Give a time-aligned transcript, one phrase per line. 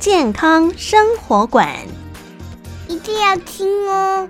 [0.00, 1.76] 健康生活馆，
[2.88, 4.26] 一定要听哦。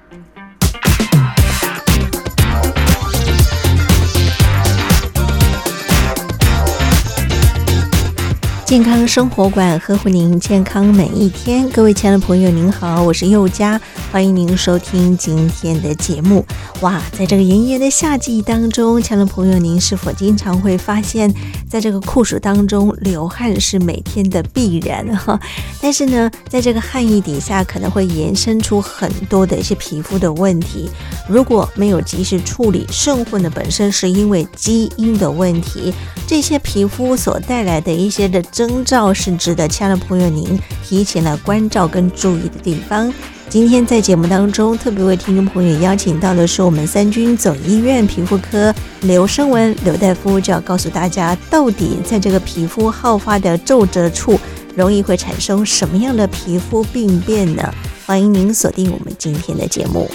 [8.71, 13.81] 健康生活馆呵护您健康每一天，各位亲爱的朋友，您好，我是佑佳，
[14.13, 16.47] 欢迎您收听今天的节目。
[16.81, 21.35] 哇，在这个炎炎的夏季当中，亲爱的朋友，您是否经常会发现，
[21.69, 25.37] 在这个酷暑当中流汗是每天的必然哈？
[25.83, 30.89] 但是呢，在这个汗液底下，可能会延伸出很多的一些皮肤的问题，
[31.29, 35.93] 如果没有及时处理，甚或呢本身是因为基因的问题，
[36.25, 38.41] 这些皮肤所带来的一些的。
[38.61, 40.47] 征兆是值得亲爱的朋友您
[40.85, 43.11] 提前来关照跟注意的地方。
[43.49, 54.39] 今天在节目当中，特别为听众朋友邀请到的是我们三军总医院皮肤科刘生文刘大夫，就要告诉大家，到底在这个皮肤好发的皱褶处，
[54.77, 57.73] 容易会产生什么样的皮肤病变呢？
[58.05, 60.07] 欢迎您锁定我们今天的节目。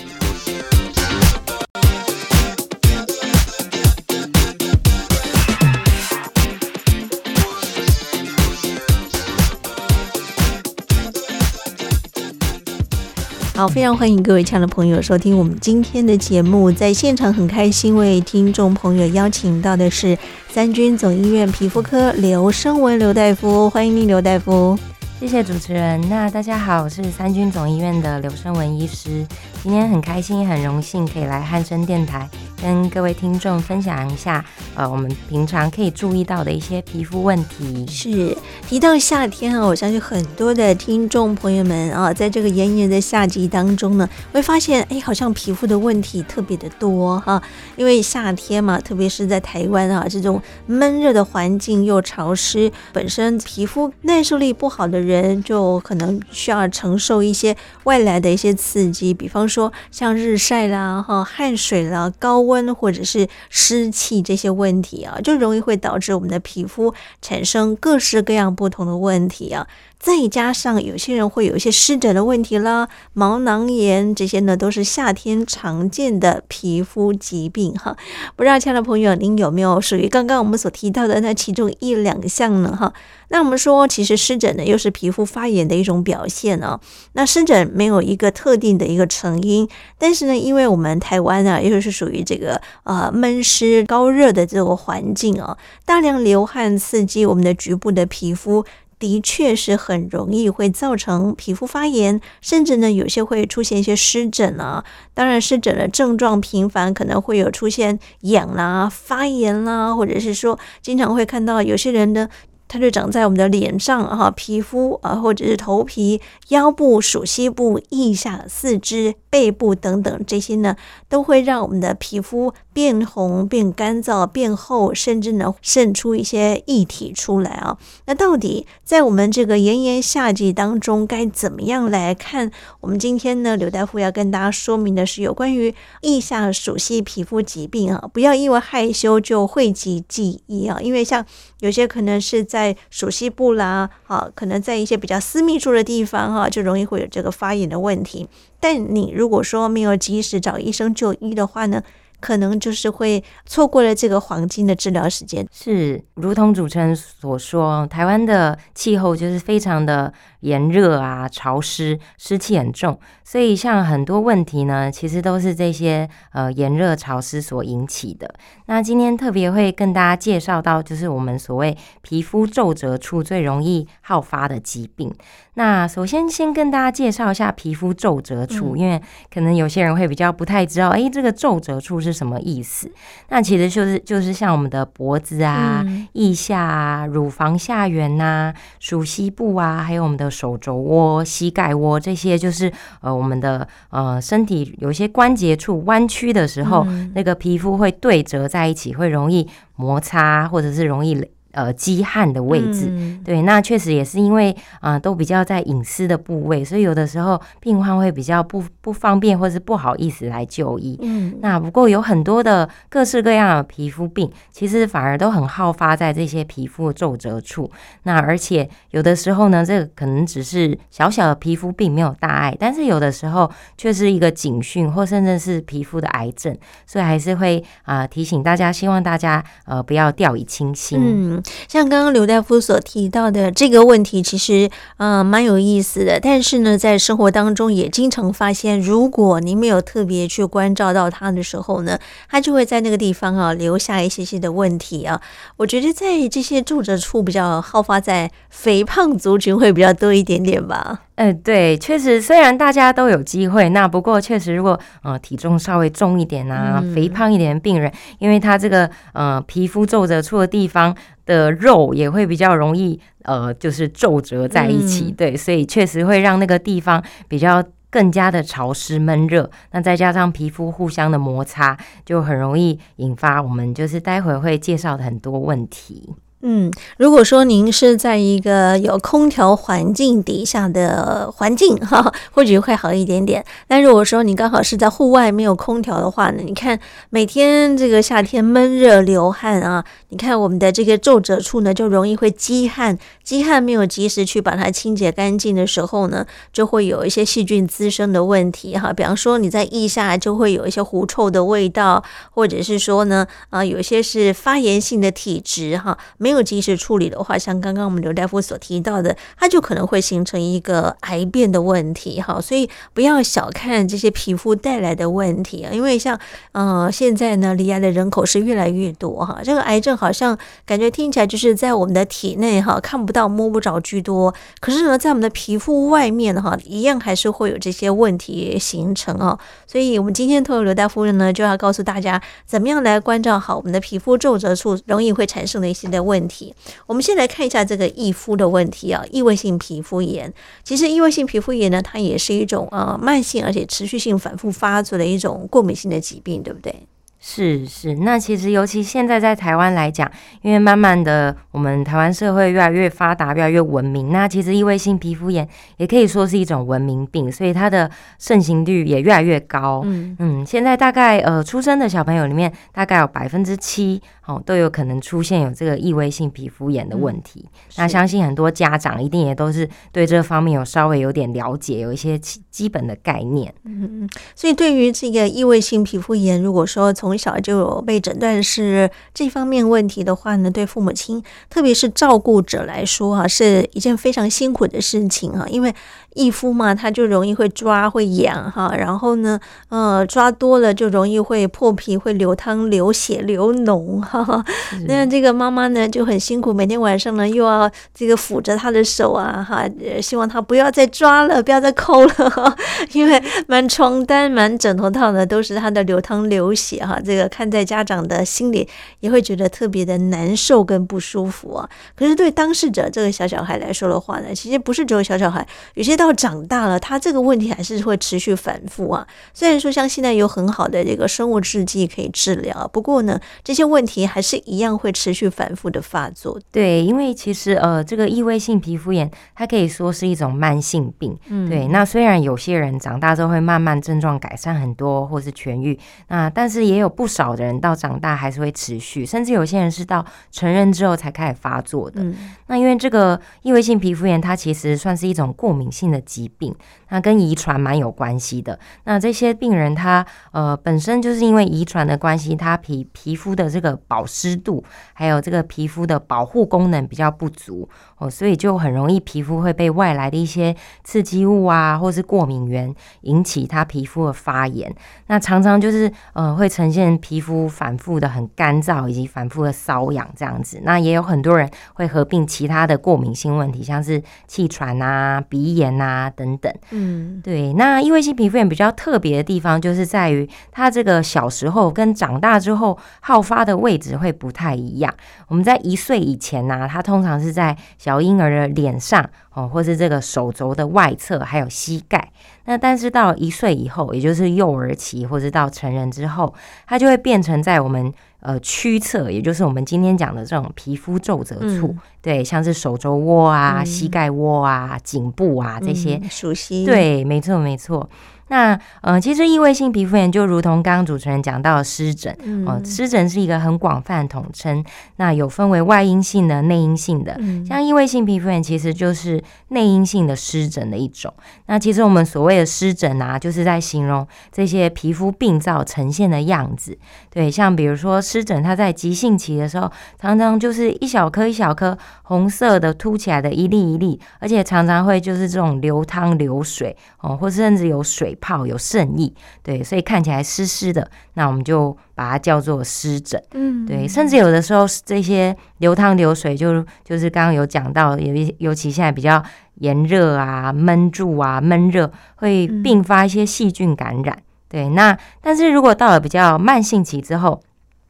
[13.55, 16.69] 好，非常欢迎各位亲爱的朋友收听我们今天的节目。
[16.69, 20.17] 在现场很开心为听众朋友邀请到的是
[20.49, 24.77] 三军总医院皮肤科刘生文刘大夫，欢迎你刘大夫。
[25.21, 26.01] 谢谢主持人。
[26.09, 29.25] 那大家好，我是三军总医院的刘生文医师。
[29.63, 32.29] 今天很开心，很荣幸可以来汉声电台
[32.65, 34.43] 跟各位听众分享一下，
[34.73, 37.85] 呃，我们平常可以注意到的一些皮肤问题。
[37.87, 38.35] 是，
[38.67, 47.39] 提到夏天啊，我相信很多的听众朋友们啊，在这个炎炎的夏季当中呢，会发现，哎，好像皮肤的问题特别的多哈。
[47.75, 59.47] 因为夏天嘛，特别是在台湾啊，这种闷热的环境又潮湿，本身皮肤耐受力不好的人，就可能需要承受一些外来的一些刺激，比方。
[59.47, 69.67] 说像日晒啦、哈汗水啦、高温或者是湿气这些问题啊，就容易会导致我们的皮肤产生各式各样不同的问题啊。
[70.05, 77.97] 再加上有些人会有一些湿疹的问题啦、毛囊炎这些呢，都是夏天常见的皮肤疾病哈。
[78.35, 82.77] 不知道亲爱的朋友，您有没有属于刚刚我们所提到的那其中一两项呢？
[82.79, 82.93] 哈，
[83.29, 86.79] 那我们说，其实湿疹呢，又是皮肤发炎的一种表现呢。
[87.13, 89.67] 那湿疹没有一个特定的一个成因，
[89.97, 98.63] 但是呢，因为我们台湾啊，又是属于这个呃闷湿高热的这个环境啊，大量流汗刺激我们的局部的皮肤。
[99.05, 104.83] 的确是很容易会造成皮肤发炎，甚至呢，有些会出现一些湿疹啊。
[105.13, 112.27] 当然，湿疹的症状频繁，可能会有出现痒啦、发炎啦，或者是说经常会看到有些人的。
[112.67, 120.77] 它就长在我们的脸上哈，皮肤啊，或者是头皮、腰部、鼠膝部、腋下、四肢、背部等等，这些呢，
[121.09, 127.77] 都会让我们的皮肤变红、变干燥、变厚，甚至呢渗出一些液体出来啊。
[128.05, 132.49] 那到底在我们这个炎炎夏季当中，该怎么样来看？
[132.79, 141.25] 我们今天呢，刘大夫要跟大家说明的是有关于腋下鼠蹊皮肤疾病啊，不要因为害羞就讳疾忌医啊，因为像
[141.59, 142.45] 有些可能是。
[142.45, 148.29] 在鼠蹊部啦，啊，可能在一些比较私密处的地方，哈，就容易会有这个发炎的问题。
[148.65, 151.83] 但你如果说没有及时找医生就医的话呢，
[152.19, 155.47] 可能就是会错过了这个黄金的治疗时间。
[155.51, 160.11] 是，如同主持人所说，台湾的气候就是非常的。
[160.45, 168.31] 炎热啊，潮湿，湿气很重，所以像很多问题呢，其实都是这些呃炎热潮湿所引起的。
[168.67, 175.11] 那今天特别会跟大家介绍到，就是我们所谓皮肤皱褶处最容易好发的疾病。
[175.55, 179.01] 那首先先跟大家介绍一下皮肤皱褶处，因为
[179.33, 182.91] 可能有些人会比较不太知道，哎，这个皱褶处是什么意思？
[183.29, 185.83] 那其实就是就是像我们的脖子啊、
[186.13, 190.29] 腋下啊、乳房下缘呐、鼠膝部啊，还有我们的。
[190.35, 199.47] 手肘窝、膝盖窝这些，就是呃，我们的呃身体有一些关节处弯曲的时候，嗯、那个皮肤会对折在一起，会容易
[199.77, 201.15] 摩擦，或者是容易
[201.55, 202.89] 呃积汗的位置。
[202.91, 210.99] 嗯、对，那确实也是因为啊、呃，都比较在隐私的部位，所以有的时候病患会比较不不方便，或是不好意思来就医。
[211.01, 217.71] 嗯，那不过有很多的各式各样的皮肤病，其实反而都很好发在这些皮肤皱褶处。
[218.03, 226.55] 那而且有的时候呢，这个可能只是小小的皮肤病，没有大碍，但是有的时候却是一个警讯，或甚至是皮肤的癌症。
[226.85, 230.99] 所以还是会啊、呃、提醒大家，希望大家呃不要掉以轻心。
[231.01, 236.19] 嗯，像刚刚刘大夫所提到的这个问题，其实嗯蛮有意思的。
[236.19, 241.99] 但是呢，在生活当中也经常发现，如果您没有特别去关照到它的时候呢，
[242.29, 245.21] 它就会在那个地方啊留下一些些的问题啊。
[245.57, 251.04] 我觉得在这些皱褶处比较好发在肥胖族群会比较多一点点吧。
[251.15, 260.95] 嗯、呃，对，确实，虽然大家都有机会，那不过确实，如果呃体重稍微重一点啊，嗯、肥胖一点的病人，因为他这个呃皮肤皱褶处的地方
[261.25, 276.13] 的肉也会比较容易呃就是皱褶在一起，嗯、对，所以确实会让那个地方比较更加的潮湿闷热，那再加上皮肤互相的摩擦，就很容易引发我们就是待会会介绍的很多问题。
[276.47, 283.43] 嗯，如果说您是在一个有空调环境底下的环境哈， 或许会好一点点。
[283.67, 289.83] 但如果说你刚好是在户外没有空调的话呢，你看每天这个夏天闷热流汗啊，
[290.15, 298.93] 你看我们的这个皱褶处呢，就容易会积汗，积汗没有及时去把它清洁干净的时候呢，就会有一些细菌滋生的问题哈。
[298.93, 302.01] 比方说你在腋下就会有一些狐臭的味道，
[302.31, 306.45] 或者是说呢啊，有些是发炎性的体质哈，没有。
[306.45, 312.39] 及时处理的话，像刚刚我们刘大夫所提到的，它就可能会形成一个癌变的问题哈。
[312.39, 316.19] 所以不要小看这些皮肤带来的问题啊，因为像
[316.51, 319.39] 呃现在呢，罹癌的人口是越来越多哈。
[319.43, 320.37] 这个癌症好好像
[320.67, 329.37] 感觉听起来就是在我们的体内哈看不到摸不着居多，可是呢，在我们的皮肤外面哈，一样还是会有这些问题形成啊。
[329.65, 336.53] 所以我们今天透过刘大夫人呢，就要告诉大家，怎么样来关照好我们的皮肤皱褶处容易会产生的一些的问题。
[336.85, 340.31] 我们先来看一下这个易肤的问题啊，异位性皮肤炎。
[340.63, 346.87] 其实异位性皮肤炎呢，它也是一种呃慢性而且持续性反复发作的一种过敏性的疾病，对不对？
[347.27, 350.09] 是是，那其实尤其现在在台湾来讲，
[350.43, 355.45] 因为慢慢的我们台湾社会越来越发达，越来越文明，那其实异位性皮肤炎
[355.77, 357.89] 也可以说是一种文明病，所以它的
[358.19, 359.81] 盛行率也越来越高。
[359.85, 367.45] 嗯嗯，现在大概呃出生的小朋友里面，大概有百分之七哦都有可能出现有这个异位性皮肤炎的问题。
[367.45, 373.53] 嗯、那相信很多家长一定也都是对这方面有稍微有点了解，有一些基基本的概念。
[373.63, 385.71] 嗯嗯，所以对于这个异位性皮肤炎，如果说从从小就有被诊断是这方面问题的话呢，对父母亲，特别是照顾者来说啊，是一件非常辛苦的事情啊，因为。
[386.15, 389.37] 易肤嘛，它就容易会抓会痒哈，然后呢，
[389.67, 394.14] 呃，抓多了就容易会破皮，会流汤、流血、流脓哈。
[394.87, 399.67] 那这个妈妈呢就很辛苦，每天晚上呢又要这个抚着他的手啊哈，
[400.01, 402.57] 希望他不要再抓了，不要再抠了，
[402.93, 406.99] 因为满床单、满枕头套呢都是他的流汤流血哈。
[407.03, 408.67] 这个看在家长的心里
[408.99, 411.69] 也会觉得特别的难受跟不舒服啊。
[411.95, 415.45] 可是对当事者这个小小孩来说的话呢，其实不是只有小小孩，
[415.75, 419.05] 有些到长大了，他这个问题还是会持续反复啊。
[419.33, 426.39] 虽然说像现在有很好的这个生物制剂可以治疗，不过呢，这些问题还是一样会持续反复的发作。
[426.51, 431.17] 对，因为其实呃，这个异位性皮肤炎，它可以说是一种慢性病。
[431.29, 431.67] 嗯，对。
[431.69, 435.75] 那虽然有些人长大之后会慢慢症状改善很多，或是痊愈，
[436.09, 442.03] 那但是也有不少的人到长大还是会持续，甚至有些人是到成人之后才开始发作的。
[442.03, 445.95] 嗯，那因为这个异位性皮肤炎，它其实算是一种过敏性的。
[445.95, 446.53] 的疾病，
[446.89, 448.59] 那跟遗传蛮有关系的。
[448.83, 464.75] 那这些病人他呃本身就是因为遗传的关系，他皮皮肤的这个保湿度，还有这个皮肤的保护功能比较不足哦，所以就很容易皮肤会被外来的一些刺激物啊，或是过敏源引起它皮肤的发炎。
[465.07, 470.59] 那常常就是呃会呈现皮肤反复的很干燥，以及反复的瘙痒这样子。
[470.63, 475.85] 那也有很多人会合并其他的过敏性问题，像是气喘啊、鼻炎啊。
[475.85, 484.93] 啊，等等，嗯，对，那异位性皮肤炎比较特别的地方，就是在于它这个小时候跟长大之后好发的位置会不太一样。
[485.27, 492.09] 我们在一岁以前呢、啊，它通常是在小婴儿的脸上哦，或是这个手肘的外侧，还有膝盖。
[492.45, 496.33] 那但是到一岁以后，也就是幼儿期或是到成人之后，
[496.65, 507.89] 它就会变成在我们呃屈侧，也就是我们今天讲的这种皮肤皱褶处，嗯、对，像是手肘窝啊、嗯、膝盖窝啊、颈部啊这些，嗯、熟悉，对，没错，没错。
[508.27, 512.11] 那呃，其实异位性皮肤炎就如同刚刚主持人讲到的湿疹，
[512.47, 514.65] 哦、呃，湿疹是一个很广泛的统称。
[514.95, 517.19] 那有分为外因性的、内因性的。
[517.47, 521.13] 像异位性皮肤炎其实就是内因性的湿疹的一种。
[521.45, 526.75] 那其实我们所谓的湿疹啊，就是在形容这些皮肤病灶呈现的样子。
[527.11, 538.14] 对，像比如说湿疹，它在急性期的时候，常常就是一小颗一小颗红色的凸起来的一粒一粒，而且常常会就是这种流汤流水哦，或甚至有水。
[538.15, 543.21] 泡有渗液，对，所以看起来湿湿的，那我们就把它叫做湿疹。
[543.33, 549.23] 嗯，对，甚至有的时候这些流汤流水就，就就是刚刚有讲到，尤尤其现在比较
[549.55, 554.15] 炎热啊、闷住啊、闷热，会并发一些细菌感染。
[554.17, 557.41] 嗯、对，那但是如果到了比较慢性期之后，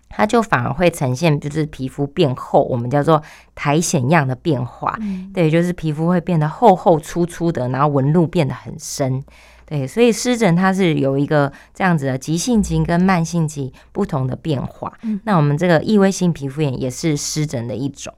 [0.07, 3.21] 它就反而会呈现就是皮肤变厚，我们叫做
[3.53, 4.95] 苔藓样的变化。
[5.01, 9.21] 嗯、对，就是皮肤会变得厚厚粗粗的，然后纹路变得很深。
[9.65, 14.93] 对，所以湿疹它是有一个这样子的急性期跟慢性期不同的变化。
[15.01, 18.13] 嗯、那我们这个异位性皮肤炎也是湿疹的一种。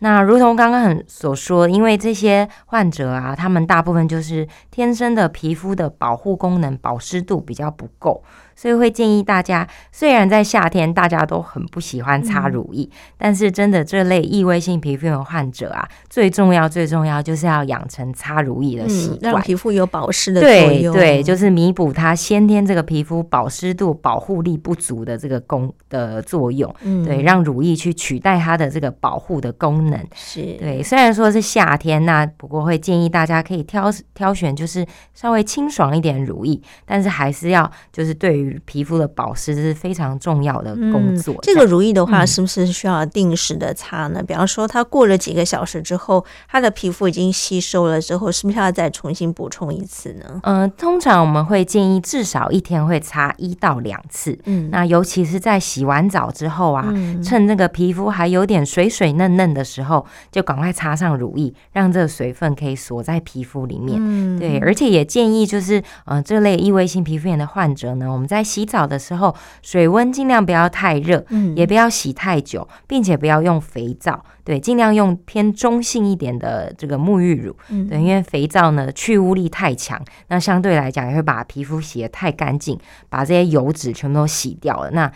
[0.00, 8.22] 那如同刚刚很所说，因为这些患者啊，他们大部分就是天生的皮肤的保护功能、保湿度比较不够。
[8.56, 20.94] 所以会建议大家，虽然在夏天大家都很不喜欢擦乳液，嗯、但是真的这类异位性皮肤炎患者啊，最重要最重要就是要养成擦乳液的习惯，让皮肤有保湿的作用。
[20.94, 26.72] 对对，就是弥补它先天这个皮肤保湿度、保护力不足的这个功的作用。
[26.82, 29.98] 嗯，对，让乳液去取代它的这个保护的功能。
[30.14, 41.34] 是对，虽然说是夏天，那不过会建议大家可以挑挑选就是稍微清爽一点乳液，但是还是要就是对于皮肤的保湿是非常重要的工作。
[41.34, 44.20] 嗯、这个乳液的话，是不是需要定时的擦呢？
[44.20, 50.40] 嗯、比方说，它过了几个小时之后，它的皮肤已经吸收了之后，是不是要再重新补充一次呢？
[50.42, 54.38] 嗯、呃，通常我们会建议至少一天会擦一到两次。
[54.44, 63.98] 嗯，那尤其是在洗完澡之后啊，嗯、趁这个皮肤还有点水水嫩嫩的时候，就赶快擦上乳液，让这个水分可以锁在皮肤里面。
[64.00, 85.10] 嗯，对，而且也建议就是，呃，这类异位性皮肤炎的患者呢，我们在洗澡的时候，水温尽量不要太热，嗯，也不要洗太久，并且不要用肥皂，对，尽量用偏中性一点的这个沐浴乳，嗯，对，因为肥皂呢去污力太强，那相对来讲也会把皮肤洗得太干净，把这些油脂全部都洗掉了，那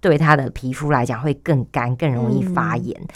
[0.00, 2.94] 对它的皮肤来讲会更干，更容易发炎。
[3.00, 3.08] 嗯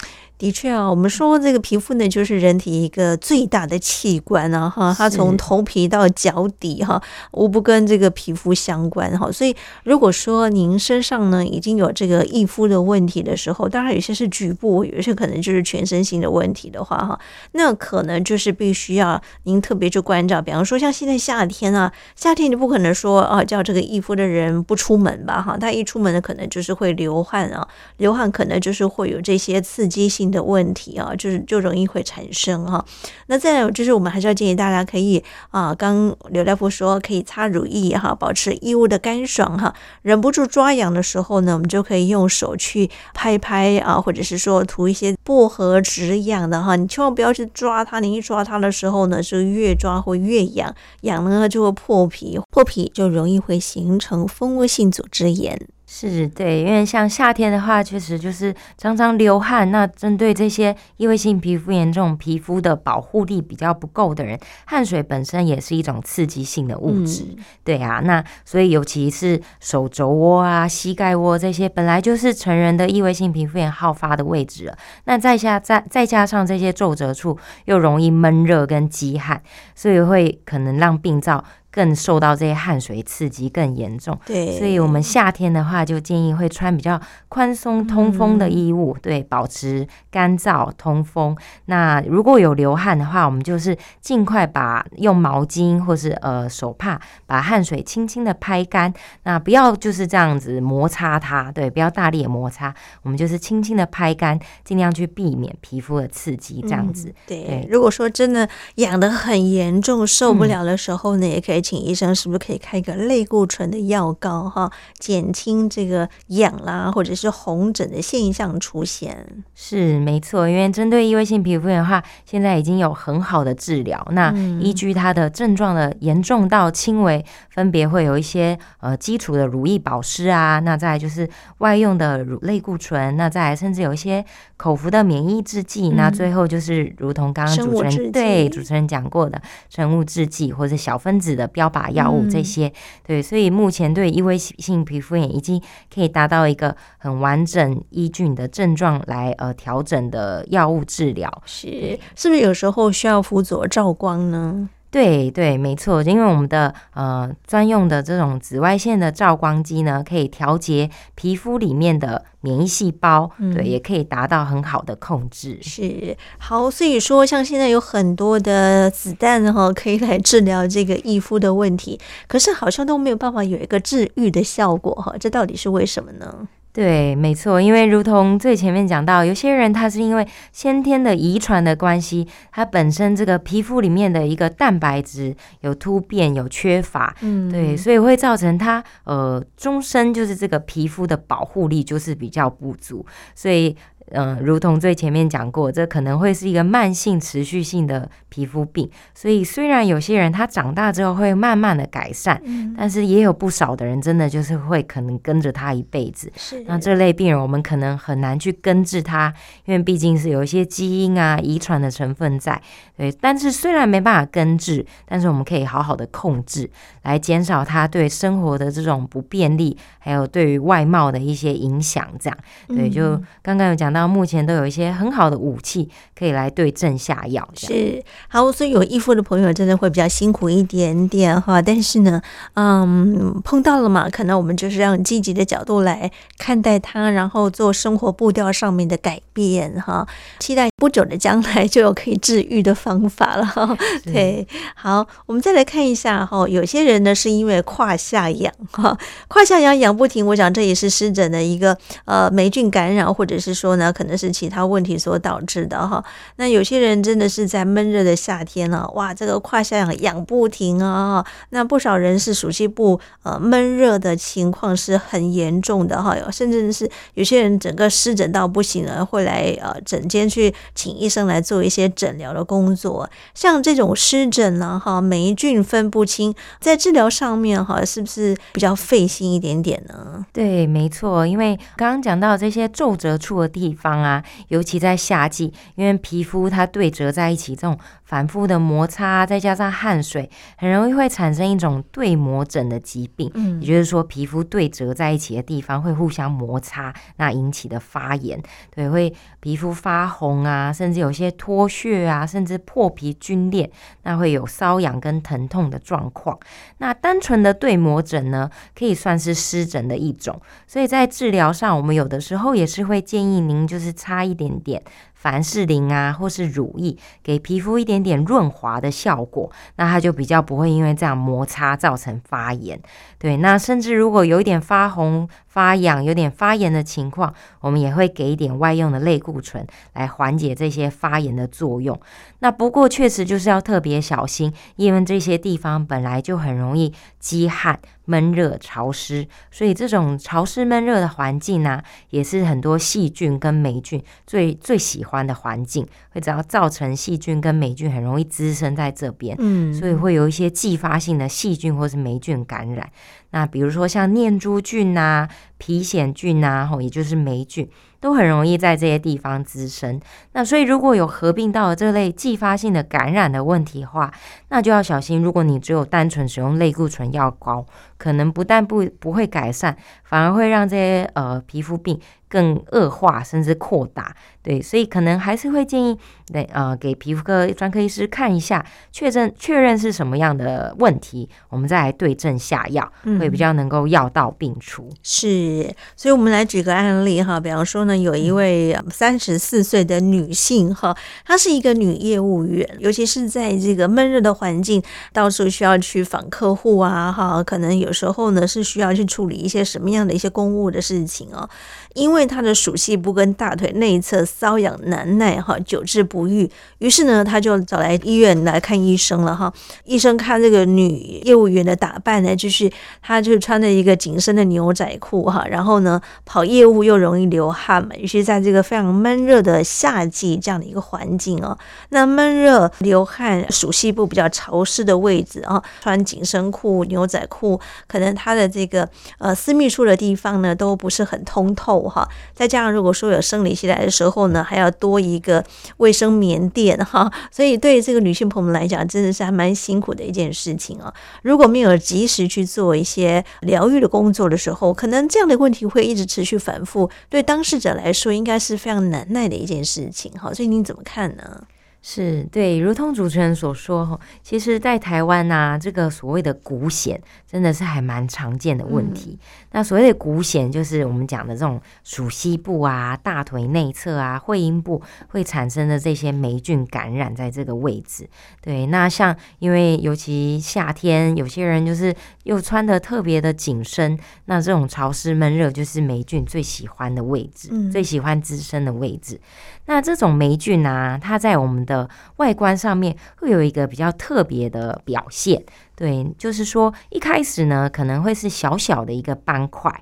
[0.43, 9.31] 的确啊，我们说这个皮肤呢，就是人体一个最大的器官啊，哈，它从头皮到脚底哈，无不跟这个皮肤相关哈。
[9.31, 17.17] 所以如果说您身上呢已经有这个易肤的问题的时候，当然有些是局部，有些可能就是全身性的问题的话哈，
[17.53, 20.43] 那可能就是必须要您特别去关照。
[20.43, 27.69] 比方说像现在夏天啊，夏天你不可能说啊叫这个易肤的人不出门吧哈，他一出门呢可能就是会流汗啊，
[27.99, 32.85] 流汗可能就是会有这些刺激性的问题啊，就是就容易会产生哈。
[33.27, 39.75] 那再有就是，我们还是要建议大家可以啊，刚刘大夫说可以擦乳液哈，保持衣物的干爽哈。
[40.01, 46.75] 忍不住抓痒的时候呢，我们就可以用手去拍拍啊，或者是说涂一些薄荷止痒的哈。
[46.77, 55.61] 你千万不要去抓它，你一抓它的时候呢，是越抓会越痒，痒呢就会破皮，破皮就容易会形成蜂窝性组织炎。
[55.95, 59.71] 是对，因为像夏天的话，确实就是常常流汗。
[59.71, 67.25] 那针对这些异位性皮肤炎这种皮肤的保护力比较不够的人，汗水本身也是一种刺激性的物质。
[67.37, 74.79] 嗯、对啊，那所以尤其是手肘窝啊、膝盖窝这些，本来就是成人的异位性皮肤炎好发的位置了。
[75.05, 79.43] 那再下再再加上这些皱褶处又容易闷热跟积汗，
[79.75, 81.45] 所以会可能让病灶。
[81.73, 87.01] 更受到这些汗水刺激更严重，对，所以我们夏天的话就建议会穿比较
[87.31, 91.35] 宽松通风的衣物，嗯、对，保持干燥通风。
[91.65, 107.09] 那如果有流汗的话，我们就是尽快把用毛巾或是呃手帕把汗水轻轻的拍干，那不要就是这样子摩擦它，对，不要大力的摩擦，我们就是轻轻的拍干，尽量去避免皮肤的刺激，这样子。
[107.09, 111.62] 嗯、对，对如果说真的痒得很严重受不了的时候呢，嗯、也可以。
[111.63, 119.27] 请医生，是不是可以开一个类固醇的药膏哈，减轻这个痒啦或者是红疹的现象出现？
[119.55, 124.07] 是没错，因为针对异位性皮肤炎的话，现在已经有很好的治疗。
[124.11, 131.29] 那依据它的症状的严重到轻微，分别会有一些呃基础的乳液保湿啊，那再来就是
[131.59, 134.25] 外用的乳类固醇，那再来甚至有一些
[134.57, 142.73] 口服的免疫制剂，嗯、那最后就是如同刚刚主持人对主持人讲过的生物制剂或者小分子的标靶药物这些，嗯、
[143.07, 145.63] 对，所以目前对异位性皮肤炎已经
[145.95, 151.43] 可以达到一个很完整依据你的症状来呃调整的药物治疗。
[151.47, 154.69] 是，是不是有时候需要辅佐照光呢？
[154.93, 165.59] 对对，没错，因为我们的呃专用的这种紫外线的照光机呢，可以调节皮肤里面的免疫细胞，嗯、对，也可以达到很好的控制。
[165.63, 176.47] 是，好，所以说像现在有很多的子弹哈，可以来治疗这个易肤的问题，可是好像都没有办法有一个治愈的效果哈，这到底是为什么呢？
[176.73, 193.77] 对，没错，因为如同最前面讲到，有些人他是因为先天的遗传的关系，他本身这个皮肤里面的一个蛋白质有突变、有缺乏，嗯，对，所以会造成他呃终身就是这个皮肤的保护力就是比较不足，所以。
[194.15, 198.89] 嗯，如同最前面讲过，这可能会是一个慢性、持续性的皮肤病。
[199.15, 206.31] 所以，虽然有些人他长大之后会慢慢的改善，嗯、但是也有不少的人真的就是会可能跟着他一辈子。
[206.37, 209.33] 是，那这类病人我们可能很难去根治他，
[209.65, 212.61] 因为毕竟是有一些基因啊、遗传的成分在。
[212.99, 216.71] 对，但是虽然没办法根治，但是我们可以好好的控制，
[217.05, 222.07] 来减少他对生活的这种不便利，还有对于外貌的一些影响。
[222.21, 222.39] 这样，
[222.69, 224.02] 对，就刚刚有讲到。
[224.03, 227.49] 到目前都有一些很好的武器可以来对症下药。
[227.57, 231.63] 是，好，所以有义父的朋友真的会比较辛苦一点点哈。
[231.63, 232.21] 但是呢，
[232.55, 240.07] 嗯，碰到了嘛，可能我们就是让积极的角度来看待他，然后做生活步调上面的改变哈。
[240.41, 243.79] 期待不久的将来就有可以治愈的方法了。
[244.03, 246.49] 对，好，我们再来看一下哈。
[246.49, 248.99] 有些人呢是因为胯下痒哈，
[249.29, 253.93] 胯下痒痒不停，我想这也是湿疹的一个呃霉菌感染，或者是说呢。
[253.93, 256.03] 可能是其他问题所导致的哈。
[256.37, 261.23] 那有些人真的是在闷热的夏天呢，哇，这个胯下痒痒不停啊。
[261.51, 273.09] 那不少人是暑期部呃闷热的情况是很严重的哈，甚至是有些人整个湿疹到不行了，会来呃诊间去请医生来做一些诊疗的工作。
[273.35, 280.27] 像这种湿疹呢哈，霉菌分不清，在治疗上面哈，是不是比较费心一点点呢？
[280.33, 283.93] 对，没错，因为刚刚讲到这些皱褶处的地方。
[284.03, 293.31] 啊，尤其在夏季，因为皮肤它对折在一起，这种反复的摩擦，再加上汗水，很容易会产生一种对磨疹的疾病。
[293.35, 298.41] 嗯，也就是说，皮肤对折在一起的地方会互相摩擦，那引起的发炎，
[298.75, 303.71] 对，会皮肤发红啊，啊甚至有些脱屑啊，甚至破皮皲裂，
[304.03, 306.39] 那会有瘙痒跟疼痛的状况。
[306.79, 313.63] 那单纯的对磨疹呢，可以算是湿疹的一种，所以在治疗上，我们有的时候也是会建议您。
[313.73, 314.83] 就是擦一点点。
[315.23, 322.81] 凡士林啊，或是乳液，给皮肤一点点润滑的效果，那它就比较不会因为这样摩擦造成发炎。
[323.21, 332.01] 对，那甚至如果有一点发红、发痒、有点发炎的情况，我们也会给一点外用的类固醇来缓解这些发炎的作用。
[332.41, 345.23] 那不过确实就是要特别小心，因为这些地方本来就很容易积汗、闷热、潮湿，所以这种潮湿闷热的环境呢、啊，也是很多细菌跟霉菌最最喜欢。
[345.23, 352.91] 的环境会只要造成细菌跟霉菌很容易滋生在这边，嗯，所以会有一些继发性的细菌或是霉菌感染。
[353.31, 357.69] 那比如说像念珠菌啊、皮癣菌啊，吼，也就是霉菌，
[358.03, 360.01] 都很容易在这些地方滋生。
[360.33, 364.13] 那所以如果有合并到这类继发性的感染的问题的话，
[364.49, 365.23] 那就要小心。
[365.23, 367.65] 如果你只有单纯使用类固醇药膏，
[367.97, 372.01] 可能不但不不会改善，反而会让这些呃皮肤病
[372.33, 374.17] 更恶化，甚至扩大。
[374.43, 375.97] 对，所以可能还是会建议，
[376.33, 382.91] 对呃给皮肤科专科医师看一下，确认确认是什么样的问题，我们再来对症下药。
[383.05, 384.89] 嗯会比较能够药到病除。
[385.03, 401.49] 是，所以我们来举个案例哈，比方说呢，有一位三十四岁的女性哈，她是一个女业务员，尤其是在这个闷热的环境，到处需要去访客户啊哈，可能有时候呢是需要去处理一些什么样的一些公务的事情哦。
[401.95, 409.53] 因为为他的鼠蹊部跟大腿内侧瘙痒难耐哈，久治不愈，于是呢，他就找来医院来看医生了哈。
[409.85, 412.71] 医生看这个女业务员的打扮呢，就是
[413.03, 421.59] 她就是穿着一个紧身的牛仔裤哈，然后呢跑业务又容易流汗嘛，于是在这个非常闷热的夏季这样的一个环境哦，
[421.89, 432.09] 那闷热流汗、鼠蹊部比较潮湿的位置啊，穿紧身裤、牛仔裤，可能他的这个呃私密处的地方呢都不是很通透哈。
[432.35, 435.45] 再加上如果说有生理期来的时候呢，还要多一个
[435.79, 440.93] 卫生棉垫哈， 所以对这个女性朋友们来讲，真的是还蛮辛苦的一件事情啊。
[441.23, 450.33] 如果没有及时去做一些疗愈的工作的时候，可能这样的问题会一直持续反复，对当事者来说应该是非常难耐的一件事情哈。
[450.33, 451.45] 所以您怎么看呢？
[451.85, 459.19] 是对，如同主持人所说，其实，在台湾呐、啊，这个所谓的股险真的是还蛮常见的问题。
[459.19, 468.09] 嗯、那所谓的股癬，就是我们讲的这种鼠蹊部啊、大腿内侧啊、会阴部会产生的这些霉菌感染在这个位置。
[468.41, 479.21] 对，那像因为尤其夏天，有些人就是又穿的特别的紧身，那这种潮湿闷热就是霉菌最喜欢的位置，嗯、最喜欢滋生的位置。
[479.67, 485.41] 那这种霉菌啊，它在我们的外观上面会有一个比较特别的表现，
[485.75, 489.73] 对，就是说一开始呢，可能会是小小的一个斑块，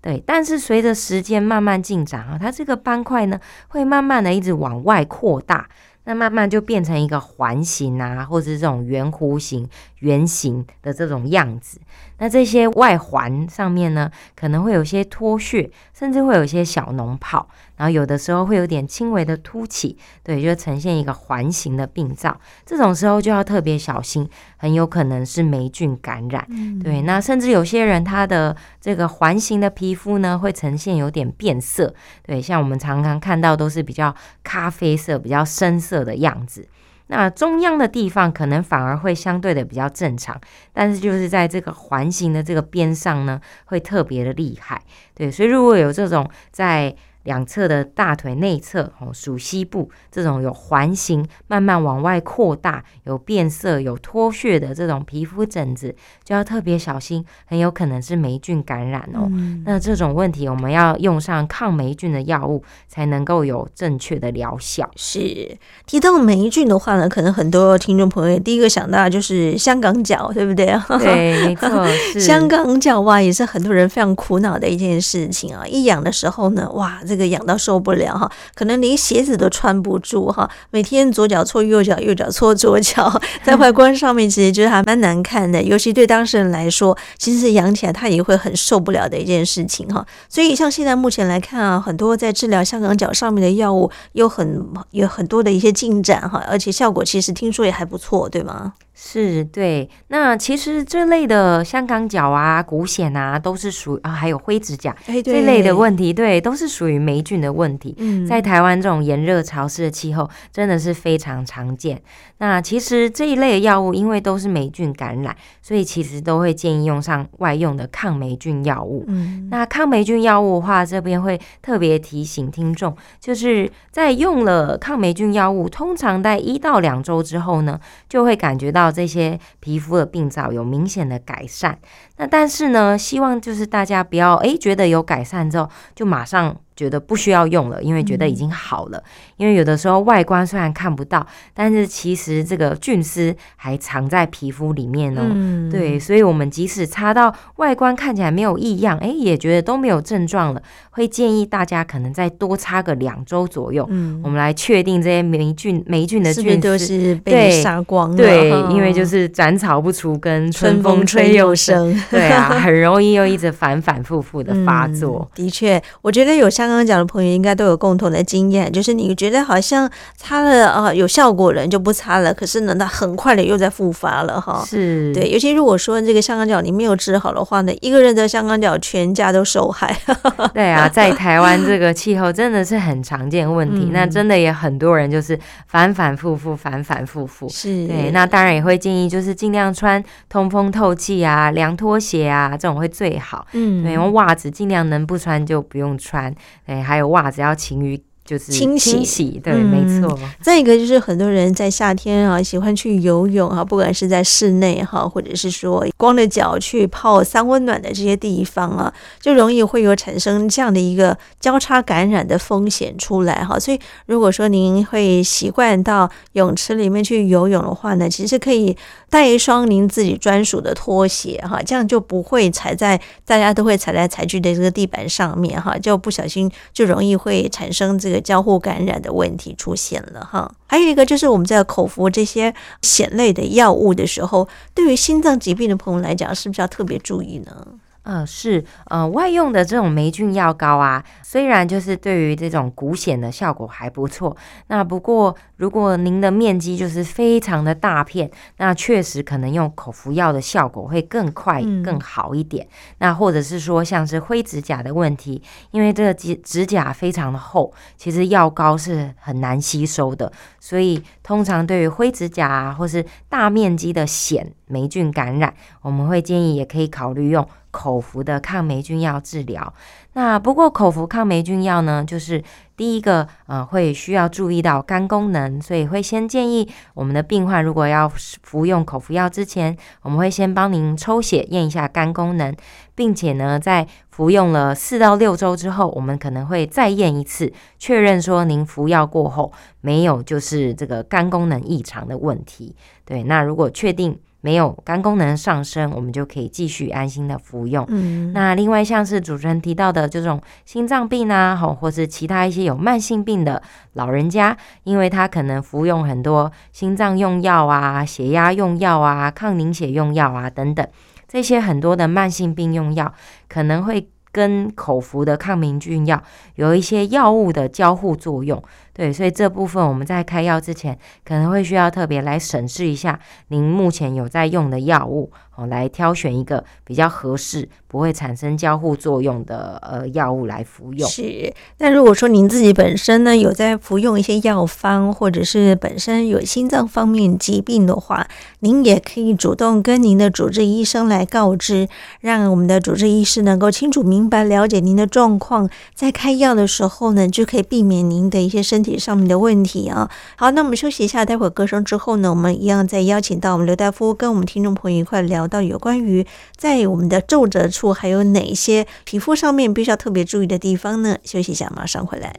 [0.00, 5.68] 对，但是随着时间慢慢进展啊，它这个斑块呢，会慢慢的一直往外扩大。
[6.04, 9.68] 那慢慢就变成一个环形啊，或者是这种圆弧形、
[10.00, 11.80] 圆形的这种样子。
[12.18, 22.38] 那这些外环上面呢，可能会有些脱屑，甚至会有一些小脓泡，然后有的时候会有点轻微的凸起，对，就呈现一个环形的病灶。
[22.64, 26.46] 这种时候就要特别小心，很有可能是霉菌感染。
[26.50, 31.94] 嗯、对，那甚至有些人他的这个环形的皮肤呢，会呈现有点变色。
[32.22, 35.90] 对，像我们常常看到都是比较咖啡色、比较深色。
[35.90, 36.68] 色的样子，
[37.10, 40.40] 那中央的地方可能反而会相对的比较正常，
[40.72, 44.80] 但是就是在这个环形的这个边上呢，会特别的厉害。
[45.14, 46.96] 对，所以如果有这种在。
[47.24, 59.28] 两侧的大腿内侧哦，属膝部这种有环形、慢慢往外扩大、有变色、有脱屑的这种皮肤疹子，就要特别小心，很有可能是霉菌感染哦。
[59.32, 64.90] 嗯、那这种问题，我们要用上抗霉菌的药物，才能够有正确的疗效。
[64.96, 70.74] 是提到霉菌的话呢，可能很多听众朋友第一个想到的就是香港脚，对不对？
[70.98, 75.66] 对，没错， 是香港脚哇，也是很多人非常苦恼的一件事情啊。
[75.66, 76.98] 一痒的时候呢，哇。
[77.10, 80.48] 这个痒到受不了哈，可能连鞋子都穿不住哈。
[80.70, 85.60] 每天左脚搓右脚，右脚搓左脚，在外观上面其实就是还蛮难看的。
[85.66, 90.06] 尤其对当事人来说，其实痒起来他也会很受不了的一件事情哈。
[90.28, 98.74] 所以像现在目前来看啊，很多在治疗香港脚上面的药物有很有很多的一些进展哈，而且效果其实听说也还不错，对吗？
[99.02, 107.94] 是对，那其实这类的香港脚啊、股癣啊，都是属啊，还有灰指甲、欸、这类的问题，对，都是属于霉菌的问题。
[107.96, 112.02] 嗯，在台湾这种炎热潮湿的气候，真的是非常常见。
[112.36, 119.06] 那其实这一类的药物，因为都是霉菌感染，所以其实都会建议用上外用的抗霉菌药物。
[119.08, 128.89] 嗯，那抗霉菌药物的话，这边会特别提醒听众，就是在用了抗霉菌药物，通常在一到两周之后呢，就会感觉到。
[128.90, 131.78] 这些皮肤的病灶有明显的改善，
[132.16, 136.56] 那但是呢，希望就是大家不要诶觉得有改善之后就马上。
[136.80, 138.96] 觉得不需要用了，因为觉得已经好了。
[138.96, 139.04] 嗯、
[139.36, 145.20] 因为有的时候外观虽然看不到，但是其实这个菌丝还藏在皮肤里面哦。
[145.22, 158.16] 嗯、对，所以我们即使擦到外观看起来没有异样，哎，也觉得都没有症状了，会建议大家可能再多擦个两周左右，嗯、我们来确定这些霉菌霉菌的菌丝都是被杀光了。
[158.16, 161.94] 对，对，因为就是斩草不除根，春风吹又生。
[162.10, 165.28] 对啊，很容易又一直反反复复的发作。
[165.34, 166.69] 嗯、的确，我觉得有像。
[166.70, 174.64] 刚刚讲的朋友应该都有共同的经验，就是你觉得好像擦了啊有效果了，就不擦了，可是呢，它很快的又在复发了哈。
[174.64, 179.94] 是对，尤其如果说这个香港脚你没有治好的话呢，一个人在香港脚，全家都受害。
[180.54, 187.48] 对啊，在台湾这个气候真的是很常见问题，嗯、那真的也很多人就是反反复复，反反复复。
[187.48, 193.46] 是对，那当然也会建议就是尽量穿通风透气啊，凉拖鞋啊，这种会最好。
[193.52, 196.32] 嗯，对，用袜子尽量能不穿就不用穿。
[196.66, 200.16] 哎，还有袜子要勤于就是清洗，清洗对，嗯、没错。
[200.40, 213.58] 再一个就是很多人在夏天啊，喜欢去游泳啊，不管是在室内哈，或者是说光着脚去泡三温暖的这些地方啊，就容易会有产生这样的一个交叉感染的风险出来哈。
[213.58, 218.76] 所以如果说您会习惯到泳池里面去游泳的话呢，其实可以
[219.10, 230.50] 带一双您自己专属的拖鞋哈，这样就不会踩在大家都会踩来踩去的这个地板上面哈，就不小心就容易会产生这个交互感染的问题出现了哈。
[230.68, 237.66] 还有一个就是我们在口服这些险类的药物的时候，对于心脏疾病的朋友来讲，是不是要特别注意呢？
[238.02, 244.34] 呃，是，呃，外用的这种霉菌药膏啊，虽然就是对于这种骨癣的效果还不错，
[244.68, 252.66] 那不过如果您的面积就是非常的大片，那确实可能用口服药的效果会更快、更好一点。
[252.66, 267.46] 嗯、那或者是说像是灰指甲的问题，因为这个指指甲非常的厚，其实药膏是很难吸收的，所以通常对于灰指甲啊，或是大面积的癣霉菌感染，我们会建议也可以考虑用。
[267.70, 269.72] 口服的抗霉菌药治疗，
[270.14, 272.42] 那不过口服抗霉菌药呢，就是
[272.76, 282.54] 第一个呃会需要注意到肝功能，所以会先建议我们的病患如果要服用口服药之前，我们会先帮您抽血验一下肝功能，
[282.94, 292.74] 并且呢在服用了四到六周之后，我们可能会再验一次，确认说您服药过后没有就是这个肝功能异常的问题。
[293.04, 294.18] 对，那如果确定。
[294.42, 297.84] 没有肝功能上升，我们就可以继续安心的服用。
[297.88, 303.62] 嗯，那另外像是主持人提到的这种心脏病啊，或或是其他一些有慢性病的
[303.94, 310.86] 老人家，因为他可能服用很多心脏用药啊、血压用药啊、抗凝血用药啊等等，
[311.28, 313.12] 这些很多的慢性病用药
[313.48, 316.22] 可能会跟口服的抗凝菌药
[316.54, 318.62] 有一些药物的交互作用。
[318.92, 331.08] 对，所以这部分我们在开药之前，可能会需要特别来审视一下您目前有在用的药物，哦，来挑选一个比较合适、不会产生交互作用的呃药物来服用。
[331.08, 338.26] 是，那如果说您自己本身呢有在服用一些药方，或者是本身有心脏方面疾病的话，
[338.60, 341.88] 您也可以主动跟您的主治医生来告知，
[342.20, 361.16] 让我们的主治医师能够清楚明白了解您的状况，在开药的时候呢，就可以避免您的一些身体上面的问题啊，好，那我们休息一下，待会儿歌声之后呢，我们一样再邀请到我们刘大夫跟我们听众朋友一块聊到有关于在我们的皱褶处还有哪些皮肤上面必须要特别注意的地方呢？
[361.24, 362.34] 休息一下，马上回来。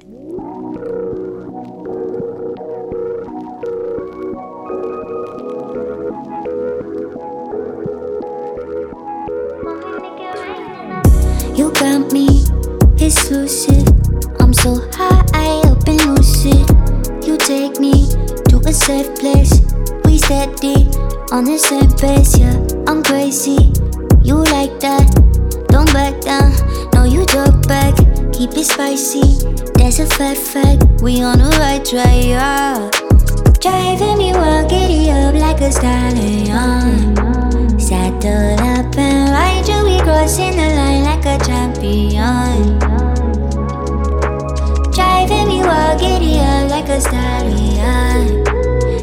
[11.54, 12.45] You got me,
[14.39, 15.11] I'm so high
[18.81, 19.61] safe place.
[20.05, 20.89] We steady
[21.31, 22.57] on the same pace, yeah.
[22.87, 23.71] I'm crazy.
[24.23, 25.05] You like that?
[25.69, 26.51] Don't back down.
[26.93, 27.93] No, you talk back.
[28.33, 29.45] Keep it spicy.
[29.77, 31.01] That's a fat fact.
[31.03, 32.89] We on the right track, yeah.
[33.61, 37.15] Driving me wild, giddy up like a stallion.
[37.79, 39.85] Saddle up and ride you.
[39.85, 42.79] We crossing the line like a champion.
[44.91, 48.40] Driving me wild, giddy up like a stallion.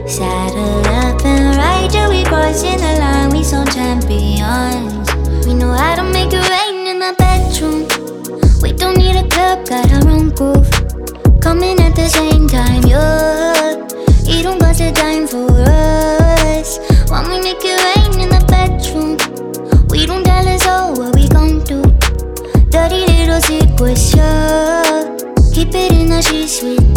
[0.08, 3.28] Saddle up and ride till we crossing the line.
[3.28, 5.06] We some champions.
[5.46, 7.86] We know how to make it rain in the bedroom.
[8.62, 10.70] We don't need a club, got our own groove.
[11.42, 13.76] Coming at the same time, yeah.
[14.24, 16.78] You don't got the time for us.
[17.10, 19.18] When we make it rain in the bedroom,
[19.90, 21.82] we don't tell us all what we gon' do.
[22.70, 25.16] Dirty little secrets, yeah.
[25.52, 26.87] Keep it in the sheets with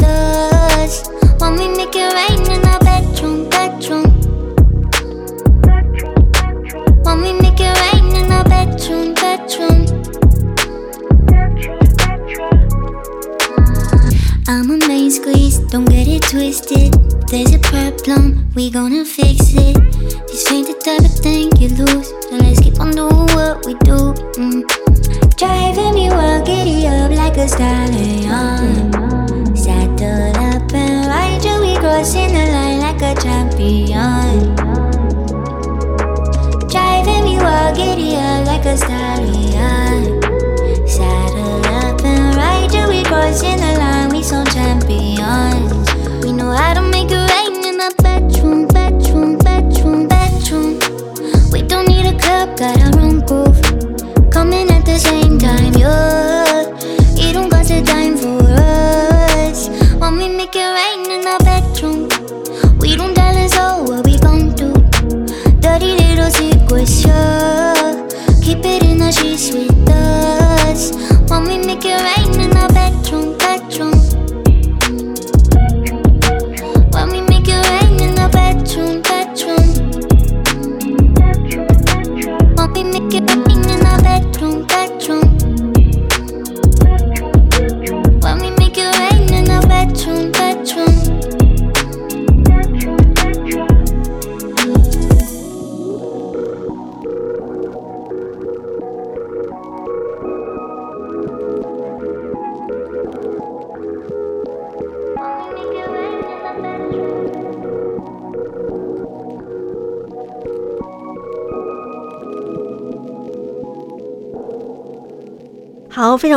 [33.62, 34.31] पिया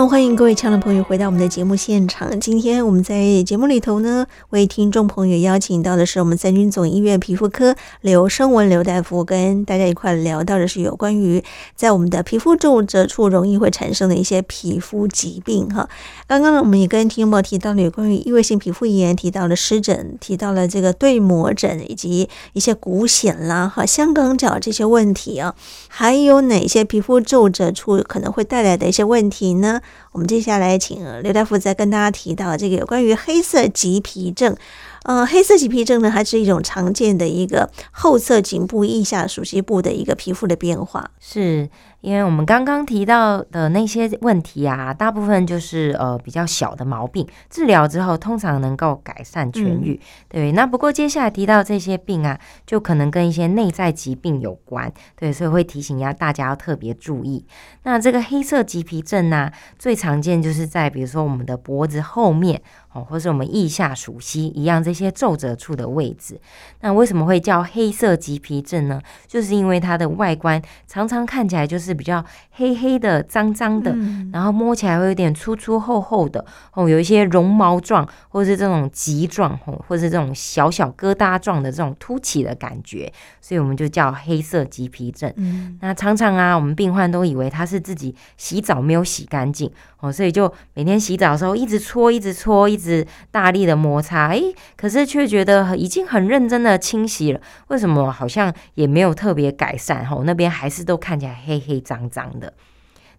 [0.07, 2.39] 欢迎各位亲爱的朋友回到我们的节目现场。
[2.39, 11.43] 今天我们在节目里头呢，为听众朋友邀请到的是我们三军总医院皮肤科刘声文刘大夫，跟大家一块聊到的是有关于
[11.75, 15.89] 在我们的皮肤皱褶处容易会产生的一些皮肤疾病哈。
[16.27, 25.55] 刚刚呢，我们也跟听众朋友提到了有关于异位性皮肤炎，提到了湿疹，提到了这个对膜疹以及一些骨藓啦、哈香港脚这些问题啊，
[25.89, 29.81] 还有哪些皮肤皱褶处可能会带来的一些问题呢？
[30.13, 34.57] 我们接下来请刘大夫再跟大家提到这个有关于黑色棘皮症。
[35.05, 41.11] 嗯，黑色棘皮症呢，它是一种常见的一个后侧颈部腋下熟悉部的一个皮肤的变化。
[41.21, 41.69] 是
[42.05, 49.95] 因为我们刚刚提到的那些问题啊，大部分就是呃比较小的毛病，治疗之后通常能够改善痊愈。
[49.95, 54.93] 嗯、对，那不过接下来提到这些病啊，就可能跟一些内在疾病有关。
[55.17, 57.43] 对，所以会提醒一下大家要特别注意。
[57.85, 62.61] 那这个黑色棘皮症呢、啊，最常见就是在比如说我们的脖子后面。
[62.95, 66.41] 哦，或是我们腋下鼠膝一样这些皱褶处的位置，
[66.81, 69.03] 那为什么会叫黑色棘皮症呢？
[69.27, 85.33] 就是因为它的外观常常看起来就是比较黑黑的、脏脏的，嗯、然后摸起来会有点粗粗厚厚的，哦，有一些绒毛状，或是这种棘状，或是这种小小疙瘩状的这种凸起的感觉，所以我们就叫黑色棘皮症。
[85.37, 93.07] 嗯、那常常啊，我们病患都以为他是自己洗澡没有洗干净，哦，所以就每天洗澡的时候一直搓，一直搓，一直。
[93.31, 100.05] 大力的摩擦，诶，可是却觉得已经很认真的清洗了，为什么好像也没有特别改善？
[100.07, 102.53] 吼，那边还是都看起来黑黑脏脏的。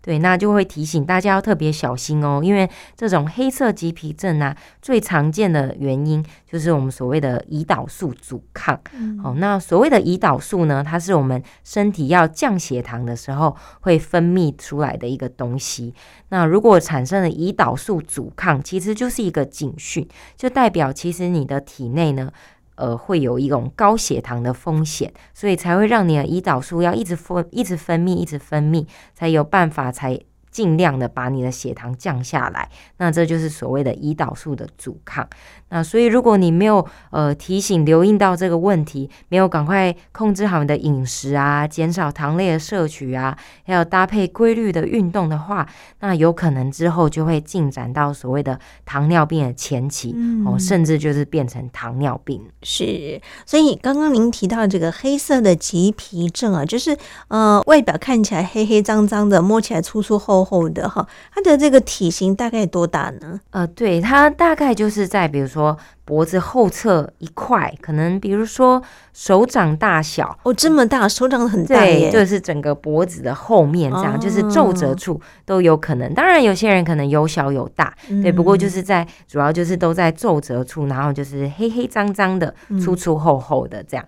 [0.02, 8.80] 对，那就会提醒大家要特别小心哦，因为这种黑色棘皮症啊，最常见的原因就是我们所谓的胰岛素阻抗。
[8.94, 15.92] 嗯、哦，那所谓的胰岛素呢，它是我们身体要降血糖的时候会分泌出来的一个东西。
[16.30, 22.32] 那如果产生了胰岛素阻抗，其实就是一个警讯，就代表其实你的体内呢。
[22.76, 30.20] 呃，会有一种高血糖的风险，所以才会让你的胰岛素要一直分、一直分泌、一直分泌，才有办法才。
[30.56, 35.28] 尽量的把你的血糖降下来，那这就是所谓的胰岛素的阻抗。
[35.68, 45.68] 那所以如果你没有呃提醒、留意到这个问题，没有赶快控制好你的饮食啊，减少糖类的摄取啊，还有搭配规律的运动的话，
[46.00, 52.42] 那有可能之后就会进展到所谓的糖尿病的前期，嗯、哦，甚至就是变成糖尿病。
[52.64, 60.70] 是，所以刚刚您提到这个黑色的棘皮症啊，就是呃外表看起来黑黑脏脏的，摸起来粗粗厚厚。
[60.76, 63.40] 的哈，它的这个体型大概多大呢？
[63.52, 68.82] 呃，对，它大概就是在比如说脖子后侧一块，可能比如说
[69.14, 76.12] 手掌大小哦，这么大，手掌很大耶，对，就是整个脖子的后面这样，哦、就是皱褶处都有可能。
[76.14, 82.54] 当然，有些人可能有小有大，嗯、对，不过就是在主要就是都在皱褶处，然后就是黑黑脏脏的、
[82.84, 84.06] 粗粗厚厚的这样。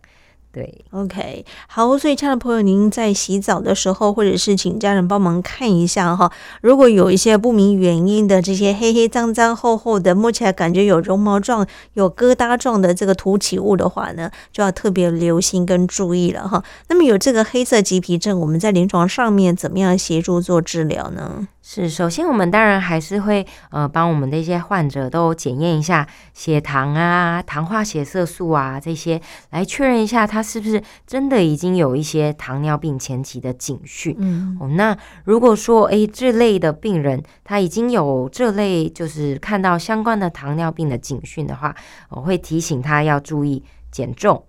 [0.57, 16.63] 对，OK，好，所以亲爱的朋友，您在洗澡的时候，或者是请家人帮忙看一下哈，如果有一些不明原因的这些黑黑脏脏厚厚的，摸起来感觉有绒毛状、有疙瘩状的这个凸起物的话呢，就要特别留心跟注意了哈。
[16.89, 21.47] 那么有这个黑色棘皮症，我们在临床上面怎么样协助做治疗呢？
[21.69, 34.15] 是，首先我们当然还是会呃帮我们的一些患者都检验一下血糖啊、糖化血色素啊这些，来确认一下他是不是真的已经有一些糖尿病前期的警讯。
[34.17, 41.75] 嗯，哦，那如果说诶这类的病人他已经有这类就是看到相关的糖尿病的警讯的话，
[42.07, 44.41] 我会提醒他要注意减重。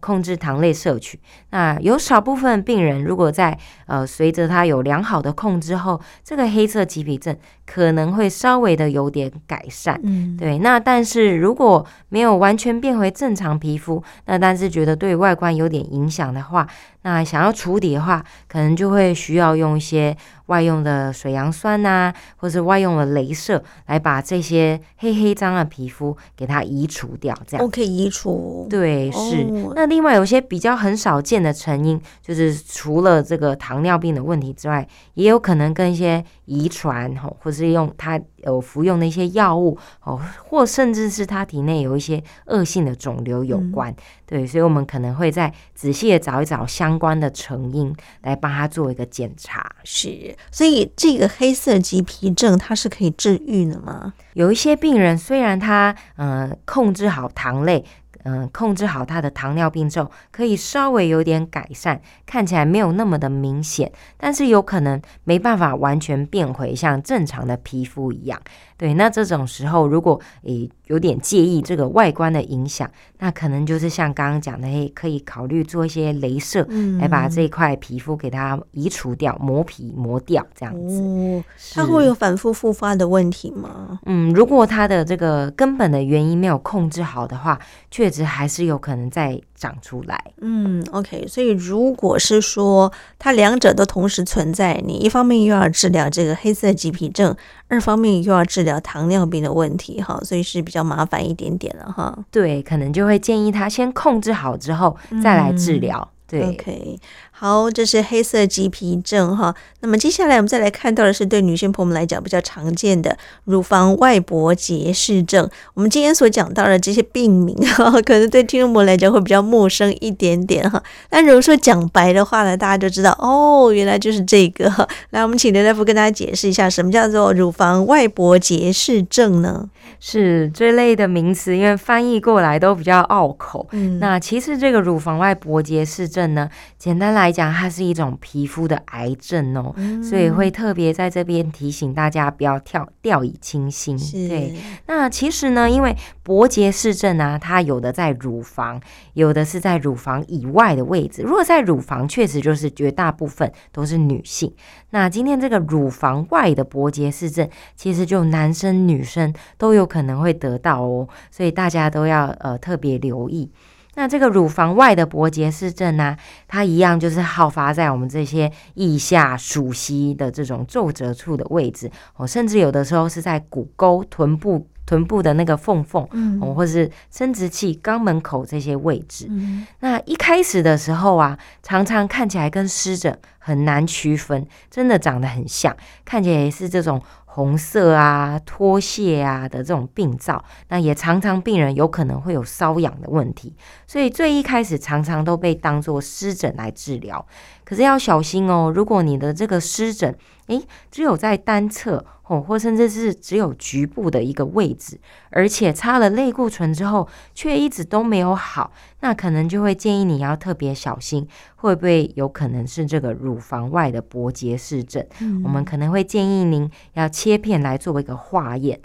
[0.00, 1.20] 控制糖类摄取。
[1.50, 7.36] 那有少部分病人，如果在呃随着他有良好的控制后，这个黑色棘皮症
[7.66, 10.00] 可能会稍微的有点改善。
[10.04, 10.58] 嗯，对。
[10.60, 16.66] 那但是如果没有完全变回正常皮肤，那但是觉得对外观有点影响的话，
[17.02, 27.36] 那想要处理的话，可能就会需要用一些外用的水杨酸呐、啊，或是外用的镭射来把这些黑黑脏的皮肤给它移除掉。
[27.46, 28.66] 这样 OK，移除。
[28.70, 29.46] 对，哦、是。
[29.74, 43.92] 那另外有些比较很少见的成因，就是除了这个糖尿病的问题之外，也有可能跟一些遗传吼，或是用他有服用的一些药物哦，或甚至是他体内有一些恶性的肿瘤有关。
[43.92, 46.86] 嗯、对，所以我们可能会再仔细的找一找相。
[46.86, 47.92] 相关的成因
[48.22, 54.14] 来帮他做一个检查，是，所以这个黑色棘皮症它是可以治愈的吗？
[54.34, 57.84] 有一些病人虽然他嗯、呃、控制好糖类。
[58.28, 68.40] 嗯，控制好他的糖尿病之后，可以稍微有点改善，看起来没有那么的明显，但是有可能没办法完全变回像正常的皮肤一样。
[68.76, 76.66] 对，那这种时候如果诶有点介意这个外观的影响，那可能就是像刚刚讲的，诶可以考虑做一些镭射，
[77.00, 81.00] 来把这块皮肤给它移除掉，磨皮磨掉这样子。
[81.00, 83.98] 哦，它会有反复复发的问题吗？
[84.06, 87.58] 嗯，如果它的这个根本的原因没有控制好的话，
[87.90, 90.32] 确实还是有可能再长出来。
[90.40, 97.34] 嗯，OK，所以如果是说它两者都同时存在，你一方面又要治疗这个黑色棘皮症，
[97.68, 102.16] 二方面又要治疗糖尿病的问题，哈，所以是比较麻烦一点点了，哈。
[102.30, 105.98] 对，可能就会建议他先控制好之后再来治疗。
[105.98, 106.98] 嗯对，OK，
[107.38, 109.54] 好，这是黑色棘皮症哈。
[109.80, 113.14] 那么接下来我们再来看到的是对女性朋友们来讲比较常见的
[113.44, 115.46] 乳房外勃结氏症。
[115.74, 120.82] 我们今天所讲到的这些病名哈， 可能对听众朋友来讲会比较陌生一点点哈。
[121.10, 124.88] 那如果说讲白的话呢，大家就知道哦，原来就是这个。
[125.10, 129.68] 来，我们请刘大夫跟大家解释一下，什么叫做乳房外勃结氏症呢？
[130.00, 133.66] 是这类的名词，因为翻译过来都比较拗口。
[133.72, 143.96] 嗯，那其实这个乳房外勃结氏症症呢，简单来讲，它是一种皮肤的癌症哦，嗯、所以会特别在这边提醒大家不要跳掉以轻心。
[144.28, 144.54] 对，
[144.86, 148.80] 那其实呢，因为伯杰氏症啊，它有的在乳房，
[149.14, 151.22] 有的是在乳房以外的位置。
[151.22, 154.52] 如果在乳房，确实就是绝大部分都是女性。
[154.90, 163.50] 那今天这个乳房外的伯杰氏症，其实就男生女生都有可能会得到哦，所以大家都要呃特别留意。
[163.96, 166.16] 那这个乳房外的脖结氏症呢，
[166.46, 179.26] 它一样就是好发在我们这些腋下、鼠蹊的这种皱褶处的位置哦，甚至有的时候是在骨沟、臀部、臀部的那个缝缝，嗯，或是生殖器、肛门口这些位置。
[179.30, 185.74] 嗯，那一开始的时候啊，常常看起来跟湿疹很难区分，真的长得很像，
[186.04, 187.02] 看起来也是这种。
[187.36, 193.54] 红色啊、脱屑啊的这种病灶，那也常常病人有可能会有瘙痒的问题，
[193.86, 197.26] 所以最一开始常常都被当做湿疹来治疗。
[197.66, 205.00] 可是要小心哦，如果你的这个湿疹，诶，只有在单侧哦，或甚至是只有局部的一个位置，
[205.30, 215.04] 而且擦了类固醇之后却一直都没有好，那可能就会建议你要特别小心，会不会有可能是这个乳房外的伯结氏症？
[215.20, 218.80] 嗯、我们可能会建议您要切片来作为一个化验。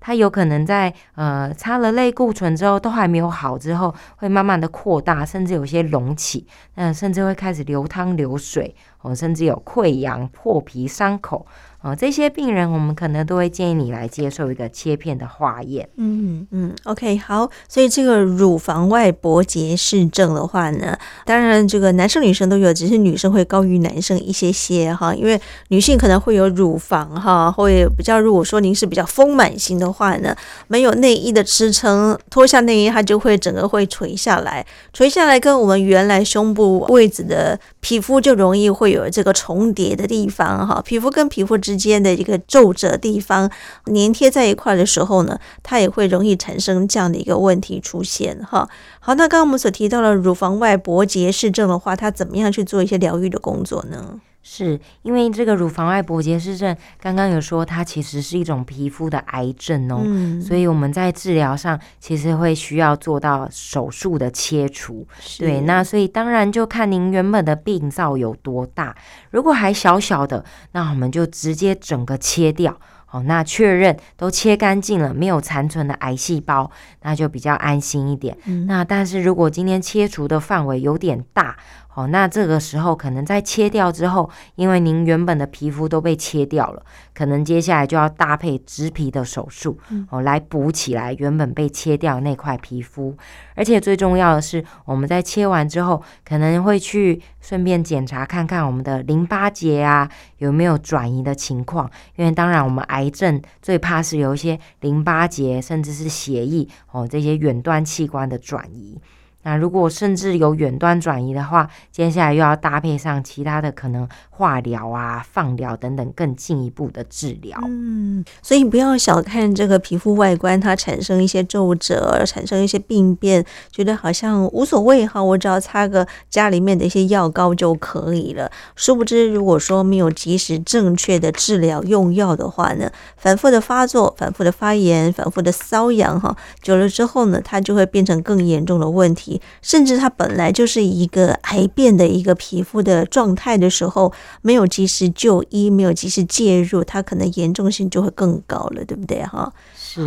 [0.00, 11.46] 它有可能在呃擦了类固醇之后都还没有好之后，会慢慢的扩大，甚至有些隆起，那甚至会开始流汤流水，哦，甚至有溃疡、破皮、伤口。
[11.82, 15.88] 哦，这些病人我们可能都会建议你来接受一个切片的化验。
[15.96, 17.50] 嗯嗯，OK，好。
[17.68, 25.12] 所以这个乳房外脖结氏症的话呢，当然这个男生女生都有，只是女生会高于男生一些些哈。
[25.12, 30.36] 因为女性可能会有乳房哈，会比较，如果说您是比较丰满型的话呢，
[30.68, 43.50] 没有内衣的支撑，脱下内衣它就会整个会垂下来，垂下来跟我们原来胸部位置的皮肤就容易会有这个重叠的地方哈，皮肤跟皮肤之间的一个皱褶地方
[43.86, 48.68] 粘贴在一块的时候呢，它也会容易产生这样的一个问题出现哈。
[49.00, 54.20] 好，那刚刚我们所提到的乳房外薄结氏症的话，它怎么样去做一些疗愈的工作呢？
[54.42, 65.06] 是因为这个乳房外脖结氏症，刚刚有说它其实是一种皮肤的癌症哦，嗯、所以我们在治疗上其实会需要做到手术的切除。
[65.38, 68.96] 对，那所以当然就看您原本的病灶有多大，
[69.30, 72.78] 如果还小小的，那我们就直接整个切掉。
[73.04, 76.70] 好，那确认都切干净了，没有残存的癌细胞，
[77.02, 78.34] 那就比较安心一点。
[78.46, 81.54] 嗯、那但是如果今天切除的范围有点大，
[81.94, 86.82] 哦，那这个时候可能在切掉之后，因为您原本的皮肤都被切掉了，
[87.14, 89.78] 可能接下来就要搭配植皮的手术，
[90.08, 93.14] 哦，来补起来原本被切掉那块皮肤。
[93.54, 108.98] 而且最重要的是，我们在切完之后，可能会去顺便检查看看我们的淋巴结啊有没有转移的情况，因为当然我们癌症最怕是有一些淋巴结甚至是血液哦这些远端器官的转移。
[109.42, 117.58] 那如果甚至有远端转移的话，接下来又要搭配上其他的可能化疗啊、放疗等等更进一步的治疗。
[117.66, 128.50] 嗯，所以不要小看这个皮肤外观，它产生一些皱褶，产生一些病变，觉得好像无所谓哈，我只要擦个家里面的一些药膏就可以了。
[128.76, 139.31] 殊不知，如果说没有及时正确的治疗用药的话呢，反复的发作、反复的发炎、反复的瘙痒哈，久了之后呢，它就会变成更严重的问题。
[139.60, 149.22] 甚至它本来就是一个癌变的一个皮肤的状态的时候，没有及时就医，没有及时介入，它可能严重性就会更高了，对不对？
[149.24, 149.52] 哈，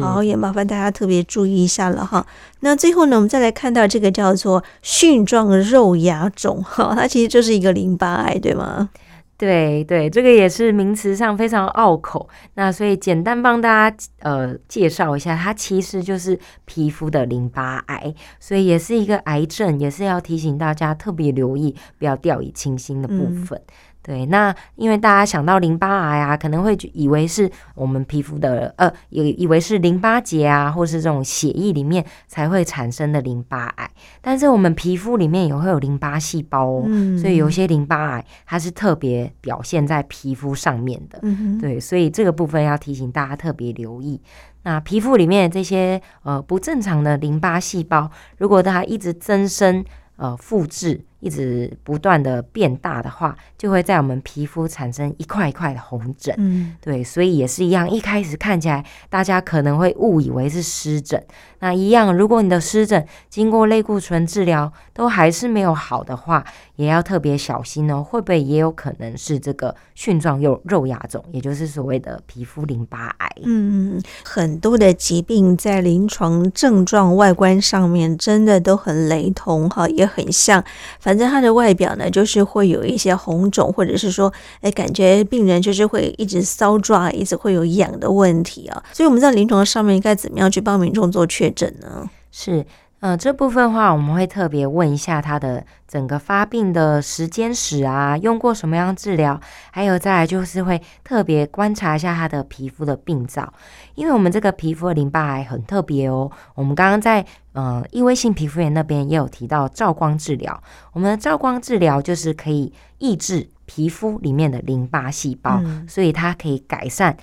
[0.02, 2.26] 好，也麻烦大家特别注意一下了哈。
[2.62, 8.90] 那最后呢，我们再来看到这个叫做蕈状肉芽肿，哈，它其实就是一个淋巴癌，对吗？
[9.38, 12.30] 对对，这个也是名词上非常拗口。
[12.54, 23.60] 那所以简单帮大家呃介绍一下，它其实就是皮肤的淋巴癌，所以也是一个癌症，也是要提醒大家特别留意，不要掉以轻心的部分。
[23.60, 23.74] 嗯
[24.06, 33.90] 对，那因为大家想到淋巴癌啊，可能会以为是我们皮肤的，呃，以以为是淋巴结啊，或是这种血液里面才会产生的淋巴癌。
[34.22, 41.18] 但是我们皮肤里面也会有淋巴细胞哦，嗯、所以有些淋巴癌它是特别表现在皮肤上面的。
[41.24, 44.22] 嗯、对，所以这个部分要提醒大家特别留意。
[44.62, 49.84] 那皮肤里面这些呃不正常的淋巴细胞，如果它一直增生，
[50.18, 51.04] 呃，复制。
[51.26, 56.36] 一直不断的变大的话，就会在我们皮肤产生一块一块的红疹。
[56.38, 57.90] 嗯，对，所以也是一样。
[57.90, 61.20] 一开始看起来，大家可能会误以为是湿疹。
[61.62, 66.46] 那一样，如果你的湿疹经过类固醇治疗都还是没有好的话，
[66.76, 68.04] 也要特别小心哦。
[68.04, 73.32] 会不会也有可能是这个蕈状肉肉芽肿，也就是所谓的皮肤淋巴癌？
[73.46, 80.64] 嗯，很多的疾病在临床症状外观上面真的都很雷同哈，也很像。
[81.00, 88.84] 反反正它的外表呢，就是会有一些红肿，或者是说，哎，感觉病人就是会一直搔抓，一直会有痒的问题啊。
[88.92, 92.10] 所以我们在临床上面应该怎么样去帮民众做确诊呢？
[92.32, 92.66] 是。
[93.06, 99.40] 呃，这部分的话，我们会特别问一下他的整个发病的时间史啊，用过什么样治疗，
[99.70, 103.54] 还有再来就是会特别观察一下他的皮肤的病灶，
[103.94, 106.32] 因为我们这个皮肤的淋巴癌很特别哦。
[106.56, 110.60] 我们刚刚在呃异位性皮肤炎那边也有提到照光治疗，
[110.92, 117.16] 我们的照光治疗就是可以抑制皮肤里面的淋巴细胞，嗯、所以它可以改善。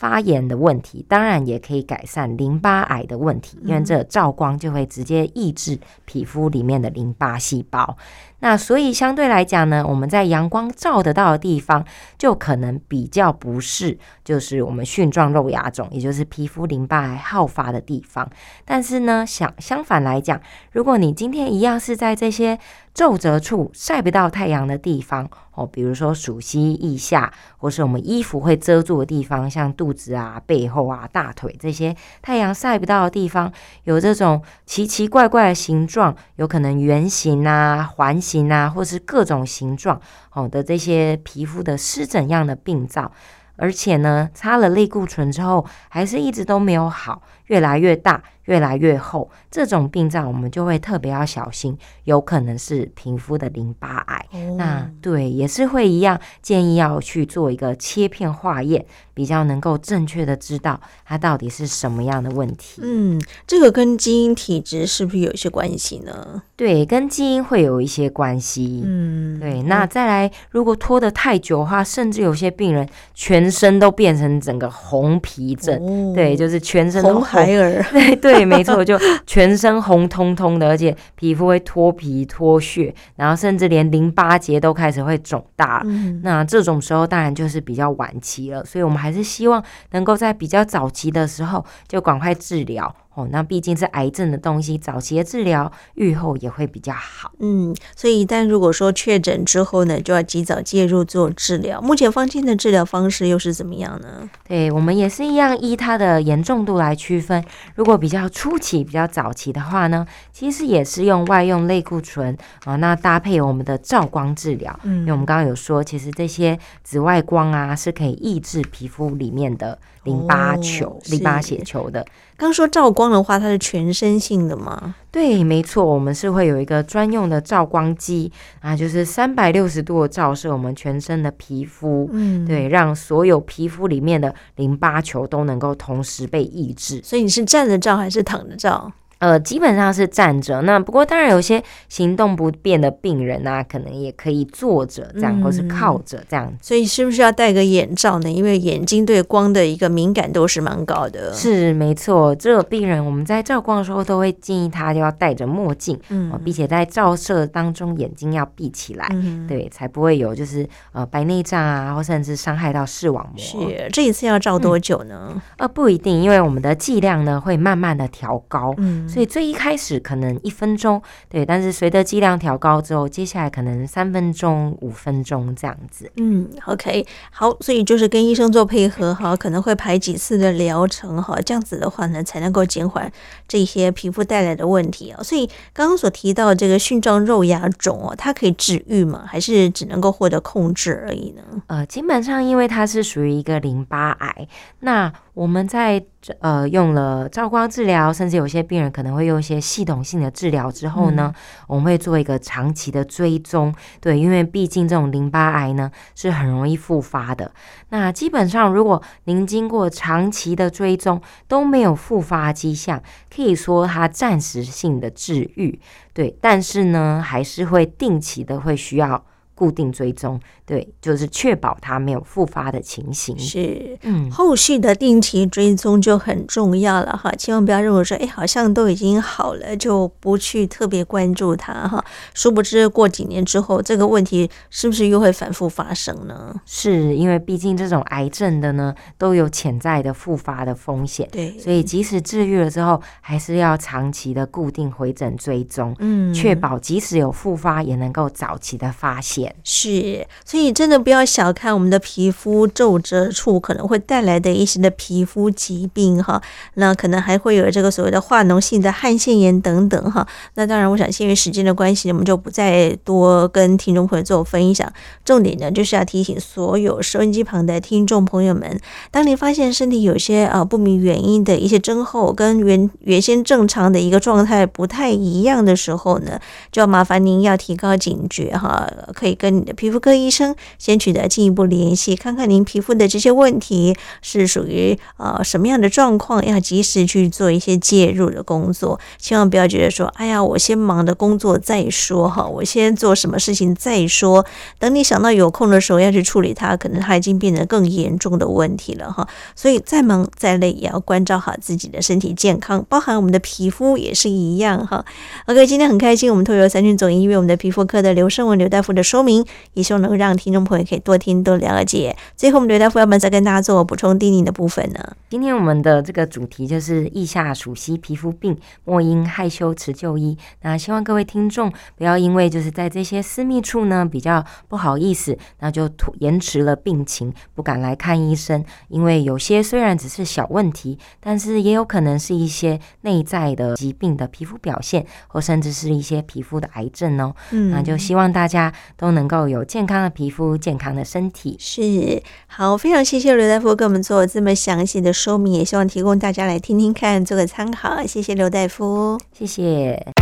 [0.00, 7.98] 发炎的问题，当然也可以改善淋巴癌的问题，因为这照光就会直接抑制皮肤里面的淋巴细胞。
[8.40, 11.84] 那所以相对来讲呢，我们在阳光照得到的地方，
[12.18, 18.28] 就可能比较不是，就是我们蕈状肉芽肿，也就是皮肤淋巴癌好发的地方。
[18.64, 20.40] 但是呢，相相反来讲，
[20.72, 22.58] 如果你今天一样是在这些
[22.92, 33.52] 皱褶处晒不到太阳的地方哦，比如说鼠蹊腋下，或是我们衣服会遮住的地方，像肚子啊、背后啊、大腿这些太阳晒不到的地方，
[33.84, 40.00] 有这种奇奇怪怪的形状，有可能圆形啊、环形啊，或是各种形状
[40.32, 43.10] 哦的这些皮肤的湿疹样的病灶，
[43.56, 48.22] 而且呢，擦了类固醇之后，还是一直都没有好，越来越大。
[48.46, 54.26] 越来越厚，这种病灶我们就会特别要小心，有可能是皮肤的淋巴癌。
[54.32, 58.84] 哦、那对，也是会一样，建议要去做一个切片化验，
[59.14, 62.80] 比较能够正确的知道它到底是什么样的问题。
[62.82, 66.42] 嗯，这个跟基因体质是不是有一些关系呢？
[66.56, 68.82] 对，跟基因会有一些关系。
[68.84, 69.62] 嗯，对。
[69.62, 75.78] 那再来，如果拖得太久的话，甚至有些病人全身都变成整个红皮症。
[75.80, 77.84] 哦、对，就是全身都红孩儿。
[77.92, 78.30] 对 对。
[78.30, 85.82] 对，没错，就全身红彤彤的，而且皮肤会脱皮脱屑，然后甚至连淋巴结都开始会肿大。
[85.84, 92.94] 嗯、那这种时候当然就是比较晚期了，所以我们还是希望能够在比较早期的时候就赶快治疗。
[93.20, 97.32] 哦，那毕竟是癌症的东西，早期的治疗，预后也会比较好。
[97.38, 101.80] 嗯，所以一旦如果说确诊之后呢，就要及早介入做治疗。
[101.80, 104.28] 目前方清的治疗方式又是怎么样呢？
[104.46, 107.44] 对，我们也是一样，依它的严重度来区分。
[107.74, 114.78] 如果比较初期、比较早期的话呢，其实也是用外用类固醇啊，那搭配我们的照光治疗。
[114.84, 122.04] 嗯，因为我们刚刚有说，其实这些紫外光啊是可以抑制皮肤里面的淋巴球、哦、淋巴血球的。
[122.36, 124.94] 刚说照光的话，它是全身性的吗？
[125.10, 137.00] 对，没错，我们是会有一个专用的照光机啊，就是三百六十度的照射我们全身的皮肤，嗯，对，让所有皮肤里面的淋巴球都能够同时被抑制。
[137.04, 138.90] 所以你是站着照还是躺着照？
[139.20, 140.60] 呃，基本上是站着。
[140.62, 146.50] 那不过当然有些行动不便的病人啊，可能也可以坐着这样，嗯、或是靠着这样。
[146.62, 148.30] 所以是不是要戴个眼罩呢？
[148.30, 151.32] 因为眼睛对光的一个敏感度是蛮高的。
[151.34, 163.38] 是没错，这个病人我们在照光的时候都会建议他就要戴着墨镜，嗯，并且在照射当中眼睛要闭起来，嗯、对，才不会有就是呃白内障啊，或甚至伤害到视网膜。
[163.38, 165.32] 是这一次要照多久呢？
[165.34, 169.08] 嗯、呃，不一定，因为我们的剂量呢会慢慢的调高，嗯。
[169.10, 176.10] 所以最一开始可能一分钟，对，但是随着剂量调高之后，接下来可能三分钟、五分钟这样子。
[176.16, 183.10] 嗯，OK，好，所以就是跟医生做配合哈，可能会排几次的疗程哈，这样子的话呢，才能够减缓
[183.48, 185.22] 这些皮肤带来的问题啊。
[185.22, 189.24] 所以刚刚所提到这个蕈状肉芽肿哦，它可以治愈吗？
[189.26, 191.42] 还是只能够获得控制而已呢？
[191.66, 194.46] 呃，基本上因为它是属于一个淋巴癌，
[194.80, 196.04] 那我们在
[196.40, 203.74] 呃用了照光治疗，甚至有些病人可能会用一些系统性的治疗之后呢，嗯、我们会做一个长期的追踪。
[204.02, 207.50] 对，因为毕竟这种淋巴癌呢是很容易复发的。
[207.88, 211.18] 那基本上如果您经过长期的追踪
[211.48, 213.02] 都没有复发迹象，
[213.34, 215.80] 可以说它暂时性的治愈。
[216.12, 219.24] 对，但是呢还是会定期的会需要。
[219.52, 220.40] 固定追踪，
[220.70, 223.36] 对，就是确保它没有复发的情形。
[223.36, 232.04] 是，嗯，后续的定期追踪就很重要了哈，千万不要认为说，哎，好像都已经好了，就不去特别关注它哈。
[232.34, 236.54] 殊不知过几年之后，这个问题是不是又会反复发生呢？
[236.64, 241.28] 是因为毕竟这种癌症的呢，都有潜在的复发的风险。
[241.32, 249.52] 对，所以即使治愈了之后，还是要长期的固定回诊追踪，嗯，确保即使有复发，也能够早期的发现。
[249.64, 256.40] 是，所以真的不要小看我们的皮肤皱褶处可能会带来的一些的皮肤疾病哈，
[256.74, 260.26] 那可能还会有这个所谓的化脓性的汗腺炎等等哈。
[260.54, 264.92] 那当然，我想限于时间的关系，我们就不再多跟听众朋友做分享。
[265.24, 268.80] 重点呢，就是要提醒所有收音机旁的听众朋友们，
[269.10, 276.38] 当你发现身体有些啊不明原因的一些症候，跟原原先正常的一个状态不太一样的时候呢，
[276.70, 279.30] 就要麻烦您要提高警觉哈，可以。
[279.40, 288.98] 跟你的皮肤科医生先取得进一步联系，看看您皮肤的这些问题是属于呃什么样的状况，要及时去做一些介入的工作。
[289.18, 294.44] 千万不要觉得说，哎呀，我先忙的工作再说哈，我先做什么事情再说。
[294.78, 299.26] 等你想到有空的时候要去处理它，可能它已经变得更严重的问题了哈。
[299.54, 305.04] 所以再忙再累，也要关照好自己的身体健康，包含我们的皮肤也是一样哈。
[305.46, 309.44] OK，今天很开心，我们透过三军总医院我们的皮肤科的刘胜文刘大夫的说明。
[309.74, 312.16] 也希望能够让听众朋友可以多听多了解。
[312.34, 315.16] 最后，我们刘大夫要不要再跟大家做补充叮咛的部分呢？
[315.28, 320.36] 今天我们的这个主题就是腋下属膝皮肤病，莫因害羞迟就医。
[320.62, 325.88] 那希望各位听众不要因为就是在这些私密处呢比较不好意思，那就
[326.18, 328.64] 延迟了病情，不敢来看医生。
[328.88, 337.32] 因为有些虽然只是小问题，但是也有可能是一些内在的疾病的皮肤表现，或甚至是一些皮肤的癌症哦。
[337.50, 339.20] 嗯，那就希望大家都能。
[339.20, 342.76] 能够有健康的皮肤、健康的身体，是好。
[342.76, 348.04] 非常谢谢刘大夫给我们做这么详细的说明，也希望提供大家来听听看，做个参考。
[348.06, 350.19] 谢谢刘大夫，谢谢。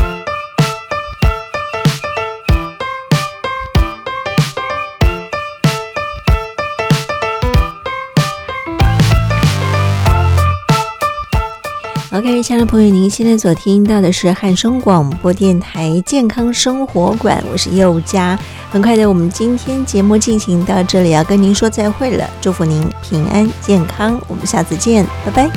[12.19, 18.37] OK，亲爱的朋友，您现在所听到的是汉声广播电台健康生活馆，我是佑佳。
[18.73, 25.49] 很快的，我们今天节目进行到这里，要跟您说再会了，祝福您平安健康，我们下次见，拜拜。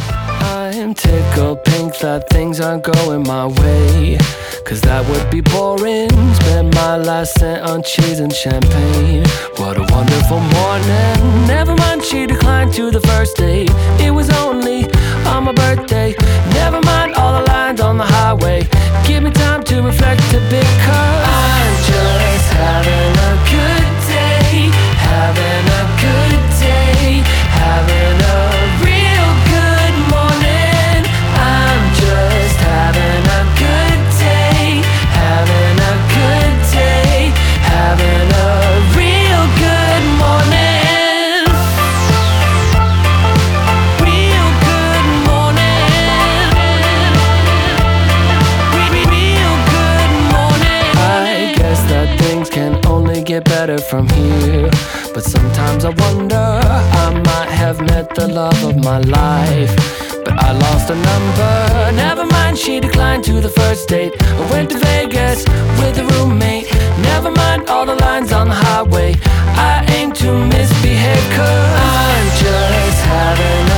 [15.42, 16.16] On my birthday.
[16.54, 18.68] Never mind all the lines on the highway.
[19.06, 21.31] Give me time to reflect a bit, cause
[53.92, 54.70] from here.
[55.14, 56.48] But sometimes I wonder,
[57.04, 59.74] I might have met the love of my life.
[60.24, 61.54] But I lost a number.
[62.06, 64.14] Never mind, she declined to the first date.
[64.22, 65.40] I went to Vegas
[65.80, 66.72] with a roommate.
[67.12, 69.12] Never mind all the lines on the highway.
[69.72, 73.72] I aim to misbehave, cause I'm just having